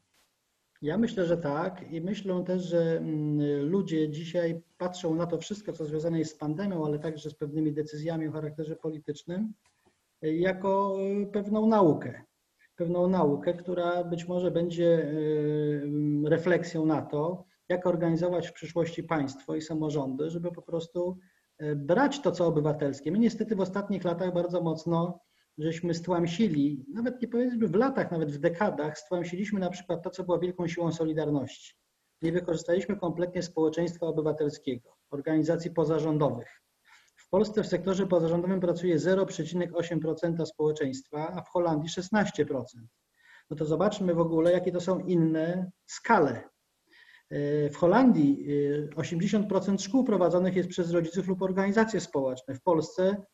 Ja 0.81 0.97
myślę, 0.97 1.25
że 1.25 1.37
tak 1.37 1.91
i 1.91 2.01
myślę 2.01 2.43
też, 2.43 2.63
że 2.63 2.97
mm, 2.97 3.69
ludzie 3.69 4.09
dzisiaj 4.09 4.61
patrzą 4.77 5.15
na 5.15 5.25
to 5.25 5.37
wszystko, 5.37 5.73
co 5.73 5.85
związane 5.85 6.19
jest 6.19 6.31
z 6.31 6.37
pandemią, 6.37 6.85
ale 6.85 6.99
także 6.99 7.29
z 7.29 7.35
pewnymi 7.35 7.73
decyzjami 7.73 8.27
o 8.27 8.31
charakterze 8.31 8.75
politycznym, 8.75 9.53
jako 10.21 10.97
y, 11.21 11.25
pewną 11.25 11.67
naukę. 11.67 12.21
Pewną 12.75 13.07
naukę, 13.07 13.53
która 13.53 14.03
być 14.03 14.27
może 14.27 14.51
będzie 14.51 15.05
y, 15.05 15.83
refleksją 16.25 16.85
na 16.85 17.01
to, 17.01 17.45
jak 17.73 17.87
organizować 17.87 18.47
w 18.47 18.53
przyszłości 18.53 19.03
państwo 19.03 19.55
i 19.55 19.61
samorządy, 19.61 20.29
żeby 20.29 20.51
po 20.51 20.61
prostu 20.61 21.17
y, 21.61 21.75
brać 21.75 22.21
to, 22.21 22.31
co 22.31 22.47
obywatelskie. 22.47 23.11
My 23.11 23.19
niestety 23.19 23.55
w 23.55 23.61
ostatnich 23.61 24.03
latach 24.03 24.33
bardzo 24.33 24.61
mocno 24.61 25.19
żeśmy 25.57 25.93
stłamsili, 25.93 26.85
nawet 26.93 27.21
nie 27.21 27.27
powiedzmy 27.27 27.67
w 27.67 27.75
latach, 27.75 28.11
nawet 28.11 28.31
w 28.31 28.37
dekadach, 28.37 28.97
stłamsiliśmy 28.97 29.59
na 29.59 29.69
przykład 29.69 30.03
to, 30.03 30.09
co 30.09 30.23
było 30.23 30.39
wielką 30.39 30.67
siłą 30.67 30.91
Solidarności. 30.91 31.75
Nie 32.21 32.31
wykorzystaliśmy 32.31 32.97
kompletnie 32.97 33.43
społeczeństwa 33.43 34.05
obywatelskiego, 34.05 34.97
organizacji 35.09 35.71
pozarządowych. 35.71 36.61
W 37.15 37.29
Polsce 37.29 37.63
w 37.63 37.67
sektorze 37.67 38.07
pozarządowym 38.07 38.59
pracuje 38.59 38.97
0,8% 38.97 40.45
społeczeństwa, 40.45 41.33
a 41.35 41.41
w 41.41 41.49
Holandii 41.49 41.89
16%. 41.89 42.63
No 43.49 43.57
to 43.57 43.65
zobaczmy 43.65 44.13
w 44.13 44.19
ogóle, 44.19 44.51
jakie 44.51 44.71
to 44.71 44.81
są 44.81 44.99
inne 44.99 45.71
skale. 45.85 46.49
W 47.71 47.75
Holandii 47.75 48.47
80% 48.95 49.81
szkół 49.81 50.03
prowadzonych 50.03 50.55
jest 50.55 50.69
przez 50.69 50.91
rodziców 50.91 51.27
lub 51.27 51.41
organizacje 51.41 51.99
społeczne. 51.99 52.55
W 52.55 52.61
Polsce 52.61 53.25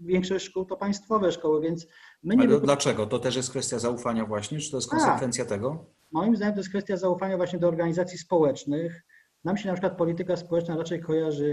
większość 0.00 0.44
szkół 0.44 0.64
to 0.64 0.76
państwowe 0.76 1.32
szkoły, 1.32 1.60
więc 1.60 1.86
my 2.22 2.36
nie... 2.36 2.42
Ale 2.42 2.60
dlaczego? 2.60 3.06
To 3.06 3.18
też 3.18 3.36
jest 3.36 3.50
kwestia 3.50 3.78
zaufania 3.78 4.26
właśnie, 4.26 4.58
czy 4.58 4.70
to 4.70 4.76
jest 4.76 4.90
tak. 4.90 5.00
konsekwencja 5.00 5.44
tak. 5.44 5.50
tego? 5.50 5.86
Moim 6.12 6.36
zdaniem 6.36 6.54
to 6.54 6.60
jest 6.60 6.70
kwestia 6.70 6.96
zaufania 6.96 7.36
właśnie 7.36 7.58
do 7.58 7.68
organizacji 7.68 8.18
społecznych. 8.18 9.02
Nam 9.44 9.56
się 9.56 9.68
na 9.68 9.74
przykład 9.74 9.96
polityka 9.96 10.36
społeczna 10.36 10.76
raczej 10.76 11.00
kojarzy 11.00 11.44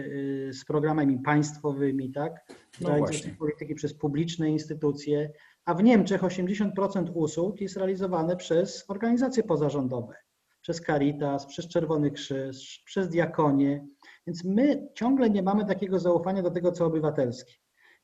y, 0.50 0.54
z 0.54 0.66
programami 0.66 1.20
państwowymi, 1.20 2.12
tak? 2.12 2.34
No 2.82 2.89
Realizacji 2.89 3.32
polityki 3.32 3.76
przez 3.76 3.94
publiczne 3.94 4.50
instytucje, 4.50 5.32
a 5.66 5.74
w 5.74 5.84
Niemczech 5.84 6.22
80% 6.22 7.12
usług 7.13 7.62
jest 7.62 7.78
realizowane 7.78 8.36
przez 8.36 8.86
organizacje 8.88 9.44
pozarządowe, 9.44 10.16
przez 10.63 10.82
Caritas, 10.82 11.45
przez 11.45 11.67
Czerwony 11.67 12.12
Krzyż, 12.12 12.84
przez 12.86 13.10
Diakonię. 13.10 13.88
Więc 14.28 14.43
my 14.43 14.88
ciągle 14.95 15.30
nie 15.30 15.43
mamy 15.43 15.65
takiego 15.65 15.99
zaufania 15.99 16.43
do 16.43 16.52
tego, 16.52 16.71
co 16.71 16.86
obywatelskie. 16.86 17.54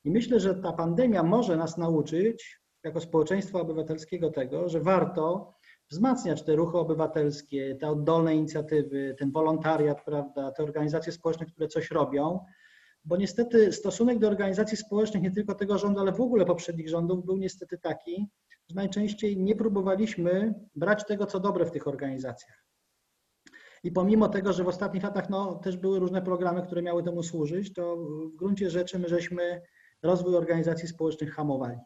I 0.04 0.12
myślę, 0.12 0.40
że 0.40 0.56
ta 0.56 0.74
pandemia 0.74 1.24
może 1.24 1.58
nas 1.58 1.78
nauczyć, 1.78 2.60
jako 2.84 3.02
społeczeństwa 3.02 3.62
obywatelskiego, 3.62 4.30
tego, 4.30 4.70
że 4.70 4.80
warto 4.80 5.54
wzmacniać 5.92 6.44
te 6.44 6.56
ruchy 6.56 6.78
obywatelskie, 6.78 7.76
te 7.76 7.90
oddolne 7.90 8.36
inicjatywy, 8.36 9.16
ten 9.20 9.32
wolontariat, 9.32 10.06
prawda, 10.06 10.52
te 10.52 10.64
organizacje 10.64 11.12
społeczne, 11.12 11.46
które 11.46 11.68
coś 11.68 11.92
robią, 11.92 12.40
bo 13.06 13.18
niestety 13.18 13.72
stosunek 13.72 14.20
do 14.20 14.28
organizacji 14.28 14.78
społecznych, 14.78 15.24
nie 15.24 15.32
tylko 15.32 15.56
tego 15.56 15.78
rządu, 15.78 16.00
ale 16.00 16.12
w 16.12 16.22
ogóle 16.22 16.46
poprzednich 16.46 16.90
rządów, 16.90 17.26
był 17.26 17.38
niestety 17.38 17.78
taki, 17.78 18.30
najczęściej 18.76 19.38
nie 19.38 19.56
próbowaliśmy 19.56 20.54
brać 20.76 21.06
tego, 21.06 21.26
co 21.26 21.40
dobre 21.40 21.66
w 21.66 21.72
tych 21.72 21.88
organizacjach. 21.88 22.66
I 23.84 23.92
pomimo 23.92 24.30
tego, 24.30 24.54
że 24.54 24.64
w 24.64 24.68
ostatnich 24.68 25.04
latach 25.04 25.30
no, 25.30 25.56
też 25.56 25.78
były 25.78 26.00
różne 26.00 26.22
programy, 26.22 26.62
które 26.62 26.82
miały 26.82 27.04
temu 27.04 27.24
służyć, 27.24 27.74
to 27.74 27.98
w 27.98 28.36
gruncie 28.36 28.70
rzeczy 28.70 29.00
my 29.00 29.10
żeśmy 29.10 29.62
rozwój 30.04 30.36
organizacji 30.36 30.88
społecznych 30.88 31.34
hamowali. 31.34 31.78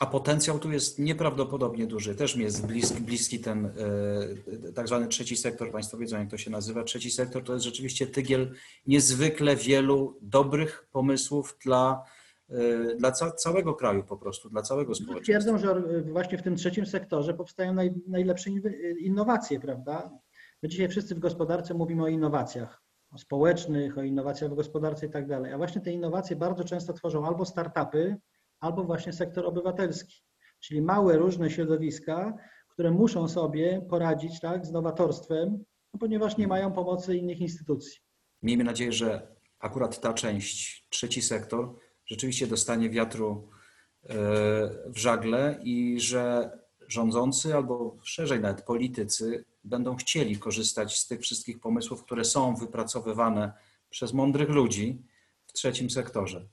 A 0.00 0.06
potencjał 0.06 0.58
tu 0.58 0.72
jest 0.72 0.98
nieprawdopodobnie 0.98 1.86
duży. 1.86 2.14
Też 2.14 2.36
mi 2.36 2.44
jest 2.44 2.66
bliski, 2.66 3.00
bliski 3.00 3.40
ten 3.40 3.66
e, 3.66 4.72
tak 4.72 4.86
zwany 4.86 5.08
trzeci 5.08 5.36
sektor. 5.36 5.70
Państwo 5.70 5.96
wiedzą, 5.96 6.18
jak 6.18 6.30
to 6.30 6.38
się 6.38 6.50
nazywa. 6.50 6.84
Trzeci 6.84 7.10
sektor 7.10 7.44
to 7.44 7.52
jest 7.52 7.64
rzeczywiście 7.64 8.06
tygiel 8.06 8.54
niezwykle 8.86 9.56
wielu 9.56 10.18
dobrych 10.22 10.88
pomysłów 10.92 11.56
dla, 11.64 12.04
dla 12.98 13.12
ca 13.12 13.30
całego 13.30 13.74
kraju 13.74 14.04
po 14.04 14.16
prostu, 14.16 14.50
dla 14.50 14.62
całego 14.62 14.94
społeczeństwa. 14.94 15.24
Twierdzą, 15.24 15.58
że 15.58 16.02
właśnie 16.02 16.38
w 16.38 16.42
tym 16.42 16.56
trzecim 16.56 16.86
sektorze 16.86 17.34
powstają 17.34 17.74
naj, 17.74 17.94
najlepsze 18.06 18.50
innowacje, 18.98 19.60
prawda? 19.60 20.10
My 20.62 20.68
dzisiaj 20.68 20.88
wszyscy 20.88 21.14
w 21.14 21.18
gospodarce 21.18 21.74
mówimy 21.74 22.02
o 22.02 22.08
innowacjach 22.08 22.82
o 23.12 23.18
społecznych, 23.18 23.98
o 23.98 24.02
innowacjach 24.02 24.50
w 24.50 24.54
gospodarce 24.54 25.06
i 25.06 25.10
tak 25.10 25.26
dalej. 25.26 25.52
A 25.52 25.58
właśnie 25.58 25.80
te 25.80 25.92
innowacje 25.92 26.36
bardzo 26.36 26.64
często 26.64 26.92
tworzą 26.92 27.26
albo 27.26 27.44
startupy, 27.44 28.16
albo 28.60 28.84
właśnie 28.84 29.12
sektor 29.12 29.46
obywatelski, 29.46 30.22
czyli 30.60 30.82
małe 30.82 31.16
różne 31.16 31.50
środowiska, 31.50 32.36
które 32.68 32.90
muszą 32.90 33.28
sobie 33.28 33.86
poradzić 33.90 34.40
tak, 34.40 34.66
z 34.66 34.72
nowatorstwem, 34.72 35.64
no 35.94 35.98
ponieważ 36.00 36.36
nie 36.36 36.48
mają 36.48 36.72
pomocy 36.72 37.16
innych 37.16 37.40
instytucji. 37.40 38.00
Miejmy 38.42 38.64
nadzieję, 38.64 38.92
że 38.92 39.34
akurat 39.58 40.00
ta 40.00 40.14
część, 40.14 40.86
trzeci 40.90 41.22
sektor, 41.22 41.74
rzeczywiście 42.10 42.46
dostanie 42.46 42.90
wiatru 42.90 43.48
e, 44.02 44.14
w 44.86 44.96
żagle 44.96 45.60
i 45.62 46.00
że 46.00 46.50
rządzący 46.88 47.54
albo 47.54 47.96
szerzej 48.02 48.40
nawet 48.40 48.62
politycy 48.62 49.44
będą 49.64 49.96
chcieli 49.96 50.38
korzystać 50.38 50.98
z 50.98 51.06
tych 51.06 51.20
wszystkich 51.20 51.60
pomysłów, 51.60 52.04
które 52.04 52.24
są 52.24 52.56
wypracowywane 52.56 53.52
przez 53.90 54.12
mądrych 54.12 54.48
ludzi 54.48 55.02
w 55.46 55.52
trzecim 55.52 55.90
sektorze. 55.90 56.46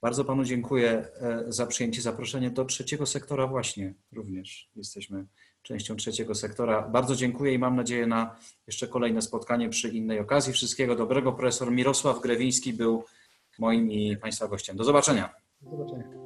Bardzo 0.00 0.24
Panu 0.24 0.44
dziękuję 0.44 0.90
e, 0.90 1.44
za 1.48 1.66
przyjęcie 1.66 2.02
zaproszenia 2.02 2.50
do 2.50 2.64
trzeciego 2.64 3.06
sektora 3.06 3.46
właśnie 3.46 3.94
również. 4.12 4.70
Jesteśmy 4.76 5.26
częścią 5.62 5.96
trzeciego 5.96 6.34
sektora. 6.34 6.82
Bardzo 6.82 7.16
dziękuję 7.16 7.54
i 7.54 7.58
mam 7.58 7.76
nadzieję 7.76 8.06
na 8.06 8.36
jeszcze 8.66 8.88
kolejne 8.88 9.22
spotkanie 9.22 9.68
przy 9.68 9.88
innej 9.88 10.18
okazji. 10.18 10.52
Wszystkiego 10.52 10.96
dobrego. 10.96 11.32
Profesor 11.32 11.72
Mirosław 11.72 12.20
Grewiński 12.20 12.72
był 12.72 13.04
moim 13.58 13.90
i 13.90 14.16
Państwa 14.16 14.48
gościem. 14.48 14.76
Do 14.76 14.84
zobaczenia. 14.84 15.34
Do 15.62 15.70
zobaczenia. 15.70 16.21